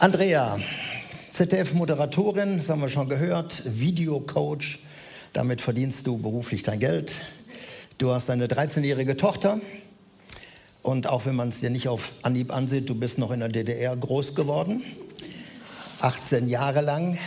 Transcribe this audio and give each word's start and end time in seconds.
Andrea, 0.00 0.58
ZDF-Moderatorin, 1.30 2.56
das 2.56 2.70
haben 2.70 2.80
wir 2.80 2.88
schon 2.88 3.10
gehört, 3.10 3.60
Videocoach, 3.66 4.78
damit 5.34 5.60
verdienst 5.60 6.06
du 6.06 6.16
beruflich 6.16 6.62
dein 6.62 6.80
Geld. 6.80 7.12
Du 7.98 8.10
hast 8.10 8.30
eine 8.30 8.46
13-jährige 8.46 9.18
Tochter 9.18 9.60
und 10.82 11.06
auch 11.06 11.26
wenn 11.26 11.36
man 11.36 11.50
es 11.50 11.60
dir 11.60 11.68
nicht 11.68 11.86
auf 11.86 12.12
Anhieb 12.22 12.50
ansieht, 12.50 12.88
du 12.88 12.94
bist 12.94 13.18
noch 13.18 13.30
in 13.30 13.40
der 13.40 13.50
DDR 13.50 13.94
groß 13.94 14.34
geworden, 14.34 14.82
18 16.00 16.48
Jahre 16.48 16.80
lang. 16.80 17.18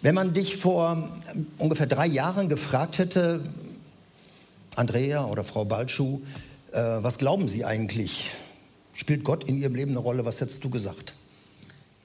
Wenn 0.00 0.14
man 0.14 0.32
dich 0.32 0.56
vor 0.56 1.06
ungefähr 1.58 1.86
drei 1.86 2.06
Jahren 2.06 2.48
gefragt 2.48 2.96
hätte, 2.96 3.44
Andrea 4.74 5.26
oder 5.26 5.44
Frau 5.44 5.66
Balschuh, 5.66 6.22
äh, 6.72 6.80
was 6.80 7.18
glauben 7.18 7.46
Sie 7.46 7.66
eigentlich? 7.66 8.30
Spielt 8.94 9.22
Gott 9.22 9.44
in 9.44 9.58
Ihrem 9.58 9.74
Leben 9.74 9.90
eine 9.90 10.00
Rolle? 10.00 10.24
Was 10.24 10.40
hättest 10.40 10.64
du 10.64 10.70
gesagt? 10.70 11.12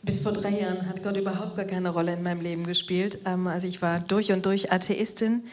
Bis 0.06 0.22
vor 0.22 0.34
drei 0.34 0.52
Jahren 0.52 0.88
hat 0.88 1.02
Gott 1.02 1.18
überhaupt 1.18 1.56
gar 1.56 1.66
keine 1.66 1.90
Rolle 1.90 2.14
in 2.14 2.22
meinem 2.22 2.40
Leben 2.40 2.68
gespielt. 2.68 3.18
Ähm, 3.26 3.48
also 3.48 3.66
ich 3.66 3.82
war 3.82 4.00
durch 4.00 4.32
und 4.32 4.46
durch 4.46 4.72
Atheistin, 4.72 5.44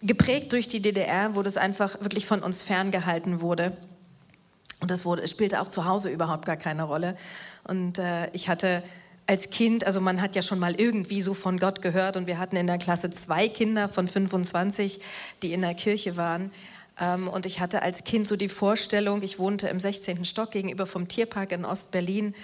geprägt 0.00 0.52
durch 0.52 0.68
die 0.68 0.80
DDR, 0.80 1.34
wo 1.34 1.42
das 1.42 1.56
einfach 1.56 2.00
wirklich 2.00 2.24
von 2.24 2.40
uns 2.40 2.62
ferngehalten 2.62 3.40
wurde. 3.40 3.76
Und 4.80 4.92
das 4.92 5.04
wurde, 5.04 5.22
es 5.22 5.32
spielte 5.32 5.60
auch 5.60 5.68
zu 5.68 5.86
Hause 5.86 6.08
überhaupt 6.10 6.46
gar 6.46 6.56
keine 6.56 6.84
Rolle. 6.84 7.16
Und 7.66 7.98
äh, 7.98 8.30
ich 8.32 8.48
hatte 8.48 8.84
als 9.26 9.50
Kind, 9.50 9.84
also 9.84 10.00
man 10.00 10.22
hat 10.22 10.36
ja 10.36 10.42
schon 10.42 10.60
mal 10.60 10.78
irgendwie 10.78 11.20
so 11.20 11.34
von 11.34 11.58
Gott 11.58 11.82
gehört 11.82 12.16
und 12.16 12.28
wir 12.28 12.38
hatten 12.38 12.54
in 12.54 12.68
der 12.68 12.78
Klasse 12.78 13.10
zwei 13.10 13.48
Kinder 13.48 13.88
von 13.88 14.06
25, 14.06 15.00
die 15.42 15.52
in 15.52 15.62
der 15.62 15.74
Kirche 15.74 16.16
waren. 16.16 16.52
Ähm, 17.00 17.26
und 17.26 17.44
ich 17.44 17.58
hatte 17.58 17.82
als 17.82 18.04
Kind 18.04 18.28
so 18.28 18.36
die 18.36 18.48
Vorstellung, 18.48 19.22
ich 19.22 19.40
wohnte 19.40 19.66
im 19.66 19.80
16. 19.80 20.24
Stock 20.24 20.52
gegenüber 20.52 20.86
vom 20.86 21.08
Tierpark 21.08 21.50
in 21.50 21.64
Ostberlin 21.64 22.34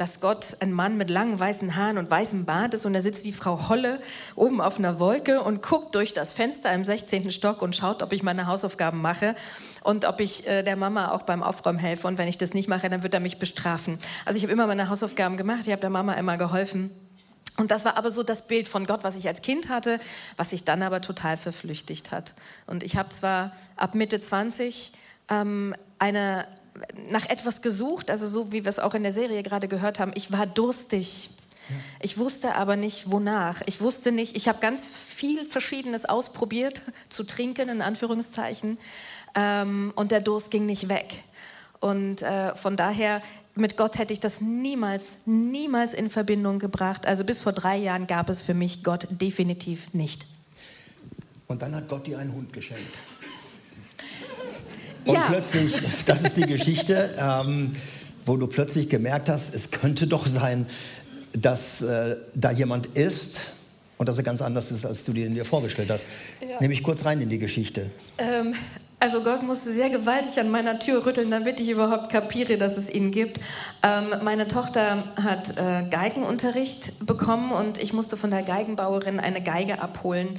dass 0.00 0.20
Gott 0.20 0.56
ein 0.60 0.72
Mann 0.72 0.96
mit 0.96 1.10
langen 1.10 1.38
weißen 1.38 1.76
Haaren 1.76 1.98
und 1.98 2.10
weißem 2.10 2.46
Bart 2.46 2.72
ist 2.72 2.86
und 2.86 2.94
er 2.94 3.02
sitzt 3.02 3.24
wie 3.24 3.32
Frau 3.32 3.68
Holle 3.68 4.00
oben 4.34 4.62
auf 4.62 4.78
einer 4.78 4.98
Wolke 4.98 5.42
und 5.42 5.60
guckt 5.60 5.94
durch 5.94 6.14
das 6.14 6.32
Fenster 6.32 6.72
im 6.72 6.86
16. 6.86 7.30
Stock 7.30 7.60
und 7.60 7.76
schaut, 7.76 8.02
ob 8.02 8.14
ich 8.14 8.22
meine 8.22 8.46
Hausaufgaben 8.46 9.02
mache 9.02 9.34
und 9.82 10.06
ob 10.06 10.20
ich 10.20 10.48
äh, 10.48 10.62
der 10.62 10.76
Mama 10.76 11.10
auch 11.10 11.22
beim 11.22 11.42
Aufräumen 11.42 11.78
helfe. 11.78 12.06
Und 12.06 12.16
wenn 12.16 12.28
ich 12.28 12.38
das 12.38 12.54
nicht 12.54 12.66
mache, 12.66 12.88
dann 12.88 13.02
wird 13.02 13.12
er 13.12 13.20
mich 13.20 13.38
bestrafen. 13.38 13.98
Also 14.24 14.38
ich 14.38 14.42
habe 14.44 14.52
immer 14.54 14.66
meine 14.66 14.88
Hausaufgaben 14.88 15.36
gemacht, 15.36 15.60
ich 15.66 15.70
habe 15.72 15.82
der 15.82 15.90
Mama 15.90 16.14
immer 16.14 16.38
geholfen. 16.38 16.90
Und 17.58 17.70
das 17.70 17.84
war 17.84 17.98
aber 17.98 18.10
so 18.10 18.22
das 18.22 18.46
Bild 18.46 18.68
von 18.68 18.86
Gott, 18.86 19.04
was 19.04 19.16
ich 19.16 19.28
als 19.28 19.42
Kind 19.42 19.68
hatte, 19.68 20.00
was 20.38 20.48
sich 20.48 20.64
dann 20.64 20.80
aber 20.80 21.02
total 21.02 21.36
verflüchtigt 21.36 22.10
hat. 22.10 22.32
Und 22.66 22.84
ich 22.84 22.96
habe 22.96 23.10
zwar 23.10 23.52
ab 23.76 23.94
Mitte 23.94 24.18
20 24.18 24.92
ähm, 25.28 25.74
eine 25.98 26.46
nach 27.10 27.28
etwas 27.28 27.62
gesucht, 27.62 28.10
also 28.10 28.26
so 28.28 28.52
wie 28.52 28.64
wir 28.64 28.68
es 28.68 28.78
auch 28.78 28.94
in 28.94 29.02
der 29.02 29.12
Serie 29.12 29.42
gerade 29.42 29.68
gehört 29.68 30.00
haben. 30.00 30.12
Ich 30.14 30.32
war 30.32 30.46
durstig. 30.46 31.30
Ich 32.00 32.18
wusste 32.18 32.56
aber 32.56 32.76
nicht, 32.76 33.10
wonach. 33.10 33.62
Ich 33.66 33.80
wusste 33.80 34.12
nicht, 34.12 34.36
ich 34.36 34.48
habe 34.48 34.58
ganz 34.60 34.88
viel 34.88 35.44
Verschiedenes 35.44 36.04
ausprobiert, 36.04 36.82
zu 37.08 37.24
trinken, 37.24 37.68
in 37.68 37.82
Anführungszeichen, 37.82 38.78
ähm, 39.36 39.92
und 39.94 40.10
der 40.10 40.20
Durst 40.20 40.50
ging 40.50 40.66
nicht 40.66 40.88
weg. 40.88 41.22
Und 41.80 42.22
äh, 42.22 42.54
von 42.56 42.76
daher, 42.76 43.22
mit 43.54 43.76
Gott 43.76 43.98
hätte 43.98 44.12
ich 44.12 44.20
das 44.20 44.40
niemals, 44.40 45.18
niemals 45.24 45.94
in 45.94 46.10
Verbindung 46.10 46.58
gebracht. 46.58 47.06
Also 47.06 47.24
bis 47.24 47.40
vor 47.40 47.52
drei 47.52 47.76
Jahren 47.76 48.06
gab 48.06 48.28
es 48.28 48.42
für 48.42 48.54
mich 48.54 48.84
Gott 48.84 49.06
definitiv 49.10 49.92
nicht. 49.94 50.26
Und 51.48 51.62
dann 51.62 51.74
hat 51.74 51.88
Gott 51.88 52.06
dir 52.06 52.18
einen 52.18 52.32
Hund 52.32 52.52
geschenkt. 52.52 52.96
Und 55.04 55.14
ja. 55.14 55.24
plötzlich, 55.28 55.72
das 56.06 56.22
ist 56.22 56.36
die 56.36 56.46
Geschichte, 56.46 57.14
ähm, 57.18 57.74
wo 58.26 58.36
du 58.36 58.46
plötzlich 58.46 58.88
gemerkt 58.88 59.28
hast, 59.28 59.54
es 59.54 59.70
könnte 59.70 60.06
doch 60.06 60.26
sein, 60.26 60.66
dass 61.32 61.80
äh, 61.80 62.16
da 62.34 62.50
jemand 62.50 62.86
ist 62.86 63.38
und 63.98 64.08
dass 64.08 64.16
er 64.18 64.24
ganz 64.24 64.42
anders 64.42 64.70
ist, 64.70 64.84
als 64.84 65.04
du 65.04 65.12
dir, 65.12 65.28
dir 65.28 65.44
vorgestellt 65.44 65.90
hast. 65.90 66.04
Ja. 66.40 66.56
Nehme 66.60 66.74
ich 66.74 66.82
kurz 66.82 67.04
rein 67.04 67.20
in 67.20 67.28
die 67.28 67.38
Geschichte. 67.38 67.90
Ähm, 68.18 68.54
also 68.98 69.22
Gott 69.22 69.42
musste 69.42 69.72
sehr 69.72 69.88
gewaltig 69.88 70.38
an 70.40 70.50
meiner 70.50 70.78
Tür 70.78 71.06
rütteln, 71.06 71.30
damit 71.30 71.58
ich 71.58 71.70
überhaupt 71.70 72.10
kapiere, 72.10 72.58
dass 72.58 72.76
es 72.76 72.92
ihn 72.92 73.10
gibt. 73.10 73.40
Ähm, 73.82 74.14
meine 74.22 74.46
Tochter 74.46 75.04
hat 75.22 75.56
äh, 75.56 75.84
Geigenunterricht 75.90 77.06
bekommen 77.06 77.50
und 77.50 77.82
ich 77.82 77.94
musste 77.94 78.18
von 78.18 78.30
der 78.30 78.42
Geigenbauerin 78.42 79.18
eine 79.18 79.42
Geige 79.42 79.80
abholen. 79.80 80.38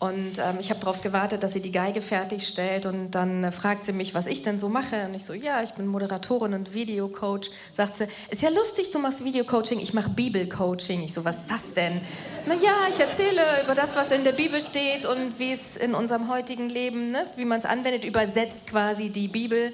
Und 0.00 0.38
ähm, 0.38 0.56
ich 0.58 0.70
habe 0.70 0.80
darauf 0.80 1.02
gewartet, 1.02 1.42
dass 1.42 1.52
sie 1.52 1.60
die 1.60 1.72
Geige 1.72 2.00
fertigstellt 2.00 2.86
und 2.86 3.10
dann 3.10 3.44
äh, 3.44 3.52
fragt 3.52 3.84
sie 3.84 3.92
mich, 3.92 4.14
was 4.14 4.26
ich 4.26 4.42
denn 4.42 4.56
so 4.56 4.70
mache. 4.70 5.04
Und 5.04 5.12
ich 5.12 5.26
so, 5.26 5.34
ja, 5.34 5.62
ich 5.62 5.72
bin 5.72 5.86
Moderatorin 5.86 6.54
und 6.54 6.72
Videocoach. 6.72 7.50
Sagt 7.74 7.96
sie, 7.96 8.06
ist 8.30 8.40
ja 8.40 8.48
lustig, 8.48 8.90
du 8.92 8.98
machst 8.98 9.22
Videocoaching, 9.22 9.78
ich 9.78 9.92
mache 9.92 10.08
Bibelcoaching. 10.08 11.02
Ich 11.02 11.12
so, 11.12 11.26
was 11.26 11.36
ist 11.36 11.50
das 11.50 11.74
denn? 11.76 12.00
Na 12.46 12.54
ja, 12.54 12.72
ich 12.88 12.98
erzähle 12.98 13.42
über 13.62 13.74
das, 13.74 13.94
was 13.94 14.10
in 14.10 14.24
der 14.24 14.32
Bibel 14.32 14.58
steht 14.62 15.04
und 15.04 15.38
wie 15.38 15.52
es 15.52 15.76
in 15.76 15.94
unserem 15.94 16.30
heutigen 16.30 16.70
Leben, 16.70 17.10
ne, 17.12 17.26
wie 17.36 17.44
man 17.44 17.58
es 17.58 17.66
anwendet, 17.66 18.06
übersetzt 18.06 18.68
quasi 18.68 19.10
die 19.10 19.28
Bibel. 19.28 19.70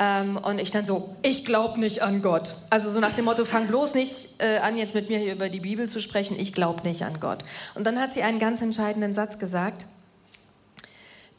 Ähm, 0.00 0.36
und 0.36 0.60
ich 0.60 0.70
dann 0.70 0.84
so, 0.84 1.14
ich 1.22 1.44
glaube 1.44 1.78
nicht 1.78 2.02
an 2.02 2.20
Gott. 2.20 2.52
Also 2.70 2.90
so 2.90 2.98
nach 2.98 3.12
dem 3.12 3.26
Motto, 3.26 3.44
fang 3.44 3.68
bloß 3.68 3.94
nicht 3.94 4.42
äh, 4.42 4.58
an, 4.58 4.76
jetzt 4.76 4.94
mit 4.94 5.08
mir 5.08 5.18
hier 5.18 5.32
über 5.32 5.48
die 5.48 5.60
Bibel 5.60 5.88
zu 5.88 6.00
sprechen, 6.00 6.38
ich 6.38 6.52
glaube 6.52 6.86
nicht 6.86 7.04
an 7.04 7.20
Gott. 7.20 7.44
Und 7.76 7.84
dann 7.84 8.00
hat 8.00 8.12
sie 8.12 8.22
einen 8.22 8.40
ganz 8.40 8.60
entscheidenden 8.60 9.14
Satz 9.14 9.38
gesagt. 9.38 9.86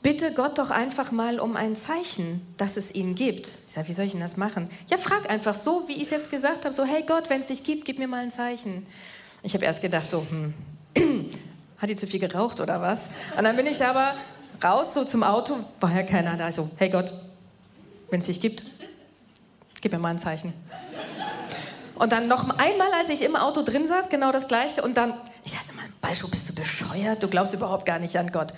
Bitte 0.02 0.34
Gott 0.34 0.58
doch 0.58 0.70
einfach 0.70 1.12
mal 1.12 1.40
um 1.40 1.58
ein 1.58 1.76
Zeichen, 1.76 2.46
dass 2.58 2.78
es 2.78 2.94
ihn 2.94 3.16
gibt. 3.16 3.48
Ich 3.48 3.74
sage, 3.74 3.88
wie 3.88 3.94
soll 3.94 4.06
ich 4.06 4.12
denn 4.12 4.22
das 4.22 4.38
machen? 4.38 4.70
Ja, 4.90 4.98
frag 4.98 5.30
einfach 5.30 5.56
so, 5.56 5.86
wie 5.88 5.94
ich 5.94 6.04
es 6.04 6.10
jetzt 6.12 6.32
gesagt 6.32 6.64
habe, 6.64 6.74
so, 6.74 6.86
hey 6.86 7.04
Gott, 7.06 7.30
wenn 7.30 7.42
es 7.42 7.48
dich 7.48 7.64
gibt, 7.64 7.86
gib 7.86 8.00
mir 8.00 8.08
mal 8.08 8.22
ein 8.22 8.32
Zeichen. 8.32 8.86
Ich 9.42 9.54
habe 9.54 9.66
erst 9.66 9.82
gedacht, 9.82 10.10
so, 10.10 10.26
hm, 10.30 10.54
hat 11.78 11.90
die 11.90 11.96
zu 11.96 12.08
viel 12.08 12.20
geraucht 12.20 12.62
oder 12.62 12.82
was? 12.82 13.10
Und 13.36 13.44
dann 13.44 13.56
bin 13.56 13.66
ich 13.66 13.84
aber 13.84 14.14
raus, 14.64 14.94
so 14.94 15.04
zum 15.04 15.24
Auto, 15.24 15.58
war 15.82 15.92
ja 15.92 16.04
keiner 16.04 16.38
da. 16.38 16.52
So, 16.52 16.70
hey 16.78 16.90
Gott, 16.90 17.12
wenn 18.10 18.20
es 18.20 18.26
dich 18.26 18.42
gibt, 18.42 18.66
gib 19.82 19.92
mir 19.92 20.00
mal 20.00 20.10
ein 20.10 20.20
Zeichen. 20.20 20.54
Und 21.96 22.12
dann 22.12 22.28
noch 22.28 22.50
einmal, 22.58 22.92
als 23.00 23.10
ich 23.10 23.24
im 23.24 23.36
Auto 23.36 23.64
drin 23.64 23.88
saß, 23.88 24.10
genau 24.10 24.32
das 24.32 24.48
Gleiche. 24.48 24.82
Und 24.82 24.98
dann, 24.98 25.14
ich 25.46 25.54
dachte 25.54 25.74
mal, 25.76 25.86
Balschuh, 26.02 26.28
bist 26.28 26.50
du 26.50 26.56
bescheuert? 26.56 27.24
Du 27.24 27.28
glaubst 27.28 27.54
überhaupt 27.54 27.86
gar 27.86 28.00
nicht 28.00 28.18
an 28.18 28.32
Gott. 28.32 28.54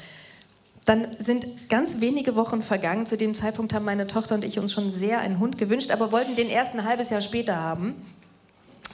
Dann 0.85 1.07
sind 1.19 1.69
ganz 1.69 1.99
wenige 1.99 2.35
Wochen 2.35 2.61
vergangen. 2.61 3.05
Zu 3.05 3.17
dem 3.17 3.35
Zeitpunkt 3.35 3.73
haben 3.73 3.85
meine 3.85 4.07
Tochter 4.07 4.35
und 4.35 4.43
ich 4.45 4.57
uns 4.57 4.73
schon 4.73 4.89
sehr 4.89 5.19
einen 5.19 5.37
Hund 5.39 5.57
gewünscht, 5.57 5.91
aber 5.91 6.11
wollten 6.11 6.35
den 6.35 6.49
erst 6.49 6.73
ein 6.73 6.85
halbes 6.85 7.09
Jahr 7.09 7.21
später 7.21 7.57
haben, 7.57 8.01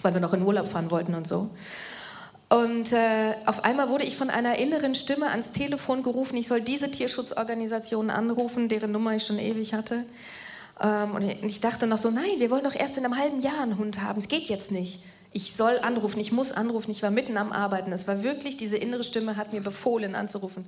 weil 0.02 0.14
wir 0.14 0.20
noch 0.20 0.34
in 0.34 0.42
Urlaub 0.42 0.68
fahren 0.68 0.92
wollten 0.92 1.14
und 1.14 1.28
so. 1.28 1.52
Und 2.50 2.92
äh, 2.92 3.34
auf 3.46 3.64
einmal 3.64 3.90
wurde 3.90 4.04
ich 4.04 4.18
von 4.18 4.30
einer 4.30 4.58
inneren 4.58 4.96
Stimme 4.96 5.30
ans 5.30 5.54
Telefon 5.54 6.04
gerufen, 6.04 6.36
ich 6.36 6.48
soll 6.48 6.62
diese 6.62 6.92
Tierschutzorganisation 6.92 8.10
anrufen, 8.10 8.70
deren 8.70 8.92
Nummer 8.92 9.16
ich 9.16 9.26
schon 9.26 9.40
ewig 9.40 9.74
hatte. 9.74 10.04
Ähm, 10.82 11.16
und 11.16 11.24
ich 11.44 11.62
dachte 11.62 11.88
noch 11.88 11.98
so, 11.98 12.10
nein, 12.10 12.40
wir 12.40 12.50
wollen 12.50 12.64
doch 12.64 12.76
erst 12.76 12.98
in 12.98 13.06
einem 13.06 13.18
halben 13.18 13.42
Jahr 13.42 13.62
einen 13.62 13.78
Hund 13.78 14.02
haben. 14.02 14.20
Es 14.20 14.28
geht 14.28 14.46
jetzt 14.50 14.72
nicht. 14.72 15.04
Ich 15.32 15.56
soll 15.56 15.80
anrufen, 15.80 16.20
ich 16.20 16.32
muss 16.32 16.52
anrufen. 16.52 16.92
Ich 16.92 17.02
war 17.04 17.12
mitten 17.12 17.38
am 17.38 17.52
Arbeiten. 17.52 17.92
Es 17.92 18.08
war 18.08 18.24
wirklich, 18.24 18.58
diese 18.58 18.78
innere 18.78 19.04
Stimme 19.04 19.36
hat 19.36 19.52
mir 19.52 19.62
befohlen 19.62 20.16
anzurufen. 20.16 20.66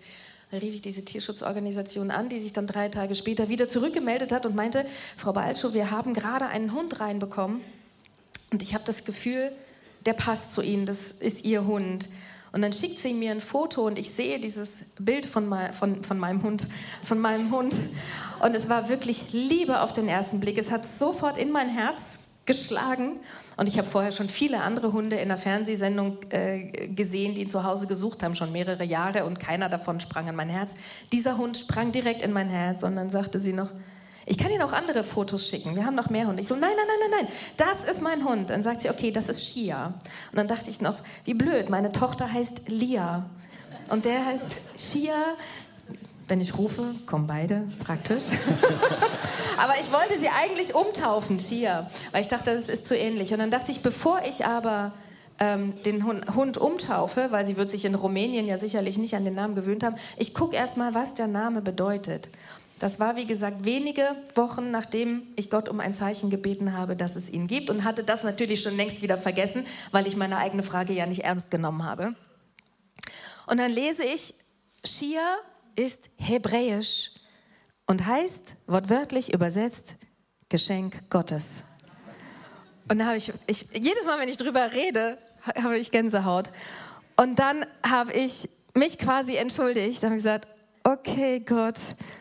Da 0.51 0.57
rief 0.57 0.75
ich 0.75 0.81
diese 0.81 1.03
Tierschutzorganisation 1.03 2.11
an, 2.11 2.29
die 2.29 2.39
sich 2.39 2.53
dann 2.53 2.67
drei 2.67 2.89
Tage 2.89 3.15
später 3.15 3.49
wieder 3.49 3.67
zurückgemeldet 3.67 4.31
hat 4.31 4.45
und 4.45 4.55
meinte, 4.55 4.85
Frau 5.17 5.33
Balschow, 5.33 5.73
wir 5.73 5.91
haben 5.91 6.13
gerade 6.13 6.47
einen 6.47 6.73
Hund 6.73 6.99
reinbekommen. 6.99 7.61
Und 8.51 8.61
ich 8.61 8.73
habe 8.73 8.83
das 8.85 9.05
Gefühl, 9.05 9.51
der 10.05 10.13
passt 10.13 10.53
zu 10.53 10.61
Ihnen, 10.61 10.85
das 10.85 11.11
ist 11.11 11.45
Ihr 11.45 11.65
Hund. 11.65 12.07
Und 12.55 12.61
dann 12.61 12.71
schickt 12.71 12.99
sie 12.99 13.13
mir 13.13 13.31
ein 13.31 13.41
Foto 13.41 13.85
und 13.85 13.99
ich 13.99 14.11
sehe 14.11 14.39
dieses 14.39 14.91
Bild 14.97 15.25
von, 15.25 15.53
von, 15.73 16.01
von 16.05 16.17
meinem 16.17 16.41
Hund, 16.41 16.65
von 17.03 17.19
meinem 17.19 17.51
Hund. 17.51 17.75
Und 18.39 18.55
es 18.55 18.69
war 18.69 18.89
wirklich 18.89 19.33
Liebe 19.33 19.81
auf 19.81 19.93
den 19.93 20.07
ersten 20.07 20.39
Blick. 20.39 20.57
Es 20.57 20.71
hat 20.71 20.83
sofort 20.99 21.37
in 21.37 21.51
mein 21.51 21.69
Herz 21.69 21.97
geschlagen. 22.45 23.19
Und 23.57 23.67
ich 23.67 23.77
habe 23.77 23.87
vorher 23.87 24.11
schon 24.11 24.29
viele 24.29 24.61
andere 24.61 24.93
Hunde 24.93 25.15
in 25.15 25.29
der 25.29 25.37
Fernsehsendung 25.37 26.17
äh, 26.29 26.87
gesehen, 26.89 27.35
die 27.35 27.47
zu 27.47 27.63
Hause 27.63 27.87
gesucht 27.87 28.23
haben, 28.23 28.35
schon 28.35 28.51
mehrere 28.51 28.83
Jahre. 28.83 29.25
Und 29.25 29.39
keiner 29.39 29.69
davon 29.69 29.99
sprang 29.99 30.27
in 30.27 30.35
mein 30.35 30.49
Herz. 30.49 30.71
Dieser 31.11 31.37
Hund 31.37 31.57
sprang 31.57 31.91
direkt 31.91 32.21
in 32.21 32.33
mein 32.33 32.49
Herz. 32.49 32.83
Und 32.83 32.95
dann 32.95 33.09
sagte 33.09 33.39
sie 33.39 33.53
noch, 33.53 33.71
ich 34.27 34.37
kann 34.37 34.49
Ihnen 34.49 34.63
auch 34.63 34.73
andere 34.73 35.03
Fotos 35.03 35.47
schicken. 35.47 35.75
Wir 35.75 35.85
haben 35.85 35.95
noch 35.95 36.09
mehr 36.09 36.27
Hunde. 36.27 36.41
Ich 36.41 36.47
so, 36.47 36.55
nein, 36.55 36.71
nein, 36.75 36.87
nein, 36.87 37.09
nein, 37.11 37.25
nein, 37.25 37.33
das 37.57 37.89
ist 37.89 38.01
mein 38.01 38.25
Hund. 38.25 38.49
Dann 38.49 38.63
sagt 38.63 38.81
sie, 38.81 38.89
okay, 38.89 39.11
das 39.11 39.29
ist 39.29 39.45
Shia. 39.45 39.93
Und 40.31 40.35
dann 40.35 40.47
dachte 40.47 40.71
ich 40.71 40.81
noch, 40.81 40.95
wie 41.25 41.35
blöd, 41.35 41.69
meine 41.69 41.91
Tochter 41.91 42.31
heißt 42.31 42.69
Lia. 42.69 43.29
Und 43.89 44.05
der 44.05 44.25
heißt 44.25 44.47
Shia. 44.77 45.13
Wenn 46.27 46.41
ich 46.41 46.57
rufe, 46.57 46.95
kommen 47.05 47.27
beide, 47.27 47.67
praktisch. 47.83 48.25
aber 49.57 49.73
ich 49.79 49.91
wollte 49.91 50.19
sie 50.19 50.29
eigentlich 50.29 50.73
umtaufen, 50.73 51.39
Shia, 51.39 51.87
weil 52.11 52.21
ich 52.21 52.27
dachte, 52.27 52.53
das 52.53 52.67
ist 52.67 52.87
zu 52.87 52.97
ähnlich. 52.97 53.31
Und 53.31 53.39
dann 53.39 53.51
dachte 53.51 53.71
ich, 53.71 53.81
bevor 53.83 54.21
ich 54.27 54.45
aber 54.45 54.93
ähm, 55.39 55.73
den 55.83 56.03
Hund, 56.03 56.35
Hund 56.35 56.57
umtaufe, 56.57 57.27
weil 57.29 57.45
sie 57.45 57.57
wird 57.57 57.69
sich 57.69 57.85
in 57.85 57.93
Rumänien 57.93 58.47
ja 58.47 58.57
sicherlich 58.57 58.97
nicht 58.97 59.15
an 59.15 59.23
den 59.23 59.35
Namen 59.35 59.53
gewöhnt 59.53 59.83
haben, 59.83 59.95
ich 60.17 60.33
gucke 60.33 60.55
erst 60.55 60.77
mal, 60.77 60.95
was 60.95 61.13
der 61.13 61.27
Name 61.27 61.61
bedeutet. 61.61 62.29
Das 62.79 62.99
war, 62.99 63.15
wie 63.15 63.25
gesagt, 63.25 63.63
wenige 63.63 64.03
Wochen, 64.33 64.69
nachdem 64.71 65.23
ich 65.35 65.49
Gott 65.49 65.69
um 65.69 65.79
ein 65.79 65.93
Zeichen 65.93 66.29
gebeten 66.29 66.75
habe, 66.77 66.95
dass 66.95 67.15
es 67.15 67.29
ihn 67.29 67.47
gibt 67.47 67.69
und 67.69 67.83
hatte 67.83 68.03
das 68.03 68.23
natürlich 68.23 68.61
schon 68.61 68.75
längst 68.75 69.01
wieder 69.01 69.17
vergessen, 69.17 69.65
weil 69.91 70.07
ich 70.07 70.17
meine 70.17 70.37
eigene 70.37 70.63
Frage 70.63 70.93
ja 70.93 71.05
nicht 71.05 71.23
ernst 71.23 71.51
genommen 71.51 71.85
habe. 71.85 72.13
Und 73.47 73.59
dann 73.59 73.71
lese 73.71 74.03
ich, 74.03 74.33
Shia 74.83 75.37
ist 75.75 76.09
hebräisch 76.17 77.11
und 77.87 78.05
heißt, 78.05 78.57
wortwörtlich 78.67 79.33
übersetzt, 79.33 79.95
Geschenk 80.49 81.09
Gottes. 81.09 81.63
Und 82.89 82.99
da 82.99 83.07
habe 83.07 83.17
ich, 83.17 83.33
ich, 83.47 83.67
jedes 83.73 84.05
Mal, 84.05 84.19
wenn 84.19 84.29
ich 84.29 84.37
drüber 84.37 84.71
rede, 84.71 85.17
habe 85.63 85.77
ich 85.77 85.91
Gänsehaut. 85.91 86.49
Und 87.17 87.39
dann 87.39 87.65
habe 87.87 88.13
ich 88.13 88.47
mich 88.73 88.99
quasi 88.99 89.35
entschuldigt, 89.35 90.03
habe 90.03 90.15
gesagt, 90.15 90.47
okay 90.83 91.39
Gott, 91.39 91.79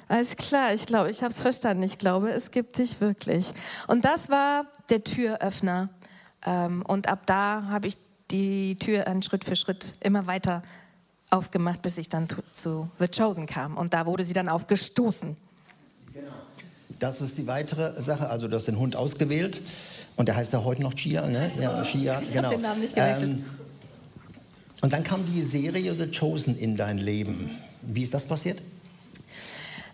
alles 0.08 0.36
klar, 0.36 0.72
ich 0.72 0.86
glaube, 0.86 1.10
ich 1.10 1.22
habe 1.22 1.32
es 1.32 1.40
verstanden, 1.40 1.82
ich 1.82 1.98
glaube, 1.98 2.30
es 2.30 2.50
gibt 2.50 2.78
dich 2.78 3.00
wirklich. 3.00 3.52
Und 3.88 4.04
das 4.04 4.30
war 4.30 4.66
der 4.88 5.04
Türöffner. 5.04 5.90
Ähm, 6.46 6.82
und 6.86 7.08
ab 7.08 7.20
da 7.26 7.64
habe 7.68 7.88
ich 7.88 7.96
die 8.30 8.78
Tür 8.78 9.06
einen 9.06 9.22
Schritt 9.22 9.44
für 9.44 9.56
Schritt 9.56 9.94
immer 10.00 10.26
weiter 10.26 10.62
aufgemacht, 11.34 11.82
bis 11.82 11.98
ich 11.98 12.08
dann 12.08 12.26
zu 12.52 12.88
The 12.98 13.08
Chosen 13.08 13.46
kam. 13.46 13.76
Und 13.76 13.92
da 13.92 14.06
wurde 14.06 14.24
sie 14.24 14.32
dann 14.32 14.48
aufgestoßen. 14.48 15.36
Genau. 16.12 16.26
Das 16.98 17.20
ist 17.20 17.36
die 17.36 17.46
weitere 17.46 18.00
Sache. 18.00 18.30
Also 18.30 18.48
du 18.48 18.56
hast 18.56 18.66
den 18.66 18.78
Hund 18.78 18.96
ausgewählt 18.96 19.60
und 20.16 20.26
der 20.26 20.36
heißt 20.36 20.52
ja 20.52 20.64
heute 20.64 20.82
noch 20.82 20.94
Chia, 20.94 21.26
ne? 21.26 21.50
Ja, 21.60 21.82
Chia, 21.82 22.20
ich 22.22 22.32
genau. 22.32 22.48
den 22.48 22.60
Namen 22.62 22.80
nicht 22.80 22.94
gewechselt. 22.94 23.34
Ähm, 23.34 23.44
und 24.80 24.92
dann 24.92 25.02
kam 25.02 25.24
die 25.26 25.42
Serie 25.42 25.94
The 25.94 26.06
Chosen 26.06 26.56
in 26.56 26.76
dein 26.76 26.98
Leben. 26.98 27.50
Wie 27.82 28.02
ist 28.02 28.14
das 28.14 28.26
passiert? 28.26 28.62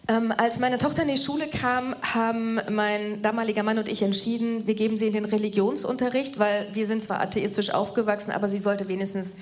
Ähm, 0.09 0.33
als 0.37 0.59
meine 0.59 0.79
Tochter 0.79 1.03
in 1.03 1.09
die 1.09 1.19
Schule 1.19 1.47
kam, 1.47 1.95
haben 2.03 2.61
mein 2.71 3.23
damaliger 3.23 3.63
Mann 3.63 3.79
und 3.79 3.89
ich 3.89 4.03
entschieden, 4.03 4.67
wir 4.67 4.75
geben 4.75 4.99
sie 4.99 5.07
in 5.07 5.13
den 5.13 5.25
Religionsunterricht, 5.25 6.41
weil 6.41 6.69
wir 6.73 6.87
sind 6.87 7.03
zwar 7.03 7.21
atheistisch 7.21 7.71
aufgewachsen, 7.71 8.33
aber 8.33 8.49
sie 8.49 8.59
sollte 8.59 8.89
wenigstens 8.89 9.37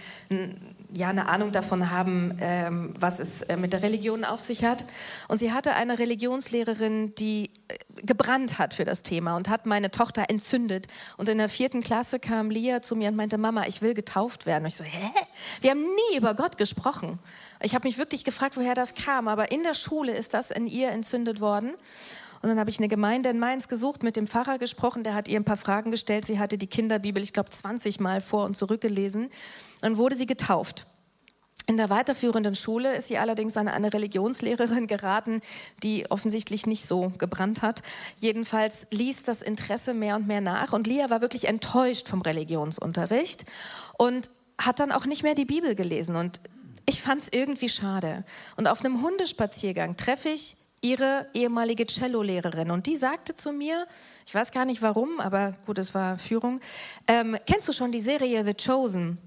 ja, 0.94 1.08
eine 1.08 1.28
Ahnung 1.28 1.52
davon 1.52 1.90
haben, 1.90 2.36
ähm, 2.40 2.94
was 2.98 3.18
es 3.18 3.42
äh, 3.42 3.56
mit 3.56 3.72
der 3.72 3.82
Religion 3.82 4.24
auf 4.24 4.40
sich 4.40 4.64
hat. 4.64 4.84
Und 5.28 5.38
sie 5.38 5.52
hatte 5.52 5.74
eine 5.74 5.98
Religionslehrerin, 5.98 7.14
die 7.16 7.50
äh, 7.68 8.02
gebrannt 8.02 8.58
hat 8.58 8.74
für 8.74 8.84
das 8.84 9.02
Thema 9.02 9.36
und 9.36 9.48
hat 9.48 9.66
meine 9.66 9.90
Tochter 9.90 10.26
entzündet. 10.28 10.86
Und 11.16 11.28
in 11.28 11.38
der 11.38 11.48
vierten 11.48 11.82
Klasse 11.82 12.18
kam 12.18 12.50
Lia 12.50 12.80
zu 12.80 12.96
mir 12.96 13.08
und 13.08 13.16
meinte, 13.16 13.36
Mama, 13.36 13.66
ich 13.66 13.82
will 13.82 13.94
getauft 13.94 14.46
werden. 14.46 14.64
Und 14.64 14.68
ich 14.68 14.76
so, 14.76 14.84
hä? 14.84 15.10
Wir 15.60 15.70
haben 15.70 15.82
nie 15.82 16.16
über 16.16 16.34
Gott 16.34 16.56
gesprochen. 16.56 17.18
Ich 17.62 17.74
habe 17.74 17.86
mich 17.86 17.98
wirklich 17.98 18.24
gefragt, 18.24 18.56
woher 18.56 18.74
das 18.74 18.94
kam. 18.94 19.28
Aber 19.28 19.52
in 19.52 19.62
der 19.62 19.74
Schule 19.74 20.12
ist 20.12 20.32
das 20.32 20.50
in 20.50 20.66
ihr 20.66 20.90
entzündet 20.90 21.40
worden. 21.40 21.74
Und 22.40 22.48
dann 22.48 22.60
habe 22.60 22.70
ich 22.70 22.78
eine 22.78 22.88
Gemeinde 22.88 23.30
in 23.30 23.38
Mainz 23.38 23.66
gesucht, 23.66 24.02
mit 24.02 24.16
dem 24.16 24.28
Pfarrer 24.28 24.58
gesprochen, 24.58 25.02
der 25.02 25.14
hat 25.14 25.26
ihr 25.26 25.40
ein 25.40 25.44
paar 25.44 25.56
Fragen 25.56 25.90
gestellt. 25.90 26.24
Sie 26.24 26.38
hatte 26.38 26.56
die 26.56 26.68
Kinderbibel, 26.68 27.22
ich 27.22 27.32
glaube, 27.32 27.50
20 27.50 27.98
Mal 27.98 28.20
vor 28.20 28.44
und 28.44 28.56
zurückgelesen. 28.56 29.28
Dann 29.80 29.96
wurde 29.96 30.16
sie 30.16 30.26
getauft. 30.26 30.86
In 31.68 31.76
der 31.76 31.90
weiterführenden 31.90 32.54
Schule 32.54 32.96
ist 32.96 33.08
sie 33.08 33.18
allerdings 33.18 33.58
an 33.58 33.68
eine 33.68 33.92
Religionslehrerin 33.92 34.86
geraten, 34.86 35.42
die 35.82 36.10
offensichtlich 36.10 36.66
nicht 36.66 36.86
so 36.86 37.12
gebrannt 37.18 37.60
hat. 37.60 37.82
Jedenfalls 38.20 38.86
ließ 38.90 39.24
das 39.24 39.42
Interesse 39.42 39.92
mehr 39.92 40.16
und 40.16 40.26
mehr 40.26 40.40
nach 40.40 40.72
und 40.72 40.86
Lia 40.86 41.10
war 41.10 41.20
wirklich 41.20 41.46
enttäuscht 41.46 42.08
vom 42.08 42.22
Religionsunterricht 42.22 43.44
und 43.98 44.30
hat 44.56 44.80
dann 44.80 44.92
auch 44.92 45.04
nicht 45.04 45.22
mehr 45.22 45.34
die 45.34 45.44
Bibel 45.44 45.74
gelesen 45.74 46.16
und 46.16 46.40
ich 46.86 47.02
fand 47.02 47.20
es 47.20 47.28
irgendwie 47.30 47.68
schade. 47.68 48.24
Und 48.56 48.66
auf 48.66 48.82
einem 48.82 49.02
Hundespaziergang 49.02 49.98
treffe 49.98 50.30
ich 50.30 50.56
ihre 50.80 51.26
ehemalige 51.34 51.84
Cello-Lehrerin. 51.86 52.70
Und 52.70 52.86
die 52.86 52.96
sagte 52.96 53.34
zu 53.34 53.52
mir, 53.52 53.86
ich 54.26 54.34
weiß 54.34 54.52
gar 54.52 54.64
nicht 54.64 54.80
warum, 54.80 55.20
aber 55.20 55.54
gut, 55.66 55.76
es 55.76 55.94
war 55.94 56.16
Führung, 56.16 56.60
ähm, 57.08 57.36
kennst 57.46 57.68
du 57.68 57.72
schon 57.72 57.92
die 57.92 58.00
Serie 58.00 58.42
The 58.42 58.54
Chosen? 58.54 59.18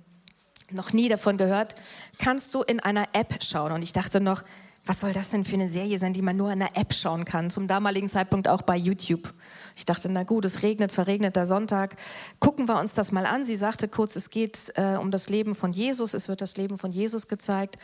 Noch 0.74 0.94
nie 0.94 1.10
davon 1.10 1.38
gehört. 1.38 1.76
Kannst 2.20 2.54
du 2.54 2.62
in 2.62 2.80
einer 2.80 3.08
App 3.14 3.44
schauen? 3.44 3.72
Und 3.72 3.84
ich 3.84 3.94
dachte 3.94 4.22
noch, 4.22 4.44
was 4.86 5.00
soll 5.00 5.14
das 5.14 5.30
denn 5.30 5.44
für 5.44 5.56
eine 5.56 5.70
Serie 5.70 6.00
sein, 6.00 6.14
die 6.14 6.24
man 6.24 6.38
nur 6.38 6.52
in 6.52 6.62
einer 6.62 6.76
App 6.76 6.94
schauen 6.94 7.24
kann? 7.24 7.52
Zum 7.52 7.68
damaligen 7.68 8.10
Zeitpunkt 8.10 8.48
auch 8.48 8.64
bei 8.64 8.76
YouTube. 8.76 9.32
Ich 9.76 9.86
dachte, 9.86 10.10
na 10.10 10.24
gut, 10.24 10.44
es 10.46 10.64
regnet, 10.64 10.92
verregneter 10.92 11.46
Sonntag. 11.46 11.96
Gucken 12.40 12.68
wir 12.68 12.80
uns 12.80 12.94
das 12.94 13.12
mal 13.12 13.26
an. 13.26 13.46
Sie 13.46 13.56
sagte 13.56 13.88
kurz, 13.88 14.16
es 14.16 14.32
geht 14.32 14.74
äh, 14.76 14.98
um 14.98 15.12
das 15.12 15.30
Leben 15.30 15.54
von 15.54 15.72
Jesus. 15.72 16.14
Es 16.14 16.28
wird 16.28 16.42
das 16.42 16.58
Leben 16.58 16.80
von 16.80 16.92
Jesus 16.92 17.28
gezeigt. 17.28 17.78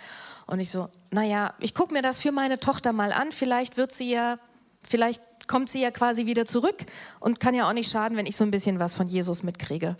Und 0.47 0.59
ich 0.59 0.71
so, 0.71 0.89
naja, 1.11 1.53
ich 1.59 1.75
gucke 1.75 1.93
mir 1.93 2.01
das 2.01 2.19
für 2.19 2.31
meine 2.31 2.59
Tochter 2.59 2.93
mal 2.93 3.11
an. 3.11 3.31
Vielleicht 3.31 3.77
wird 3.77 3.91
sie 3.91 4.11
ja, 4.11 4.39
vielleicht 4.81 5.21
kommt 5.47 5.69
sie 5.69 5.81
ja 5.81 5.91
quasi 5.91 6.25
wieder 6.25 6.45
zurück 6.45 6.77
und 7.19 7.39
kann 7.39 7.55
ja 7.55 7.67
auch 7.67 7.73
nicht 7.73 7.91
schaden, 7.91 8.17
wenn 8.17 8.25
ich 8.25 8.35
so 8.35 8.43
ein 8.43 8.51
bisschen 8.51 8.79
was 8.79 8.95
von 8.95 9.07
Jesus 9.07 9.43
mitkriege. 9.43 9.95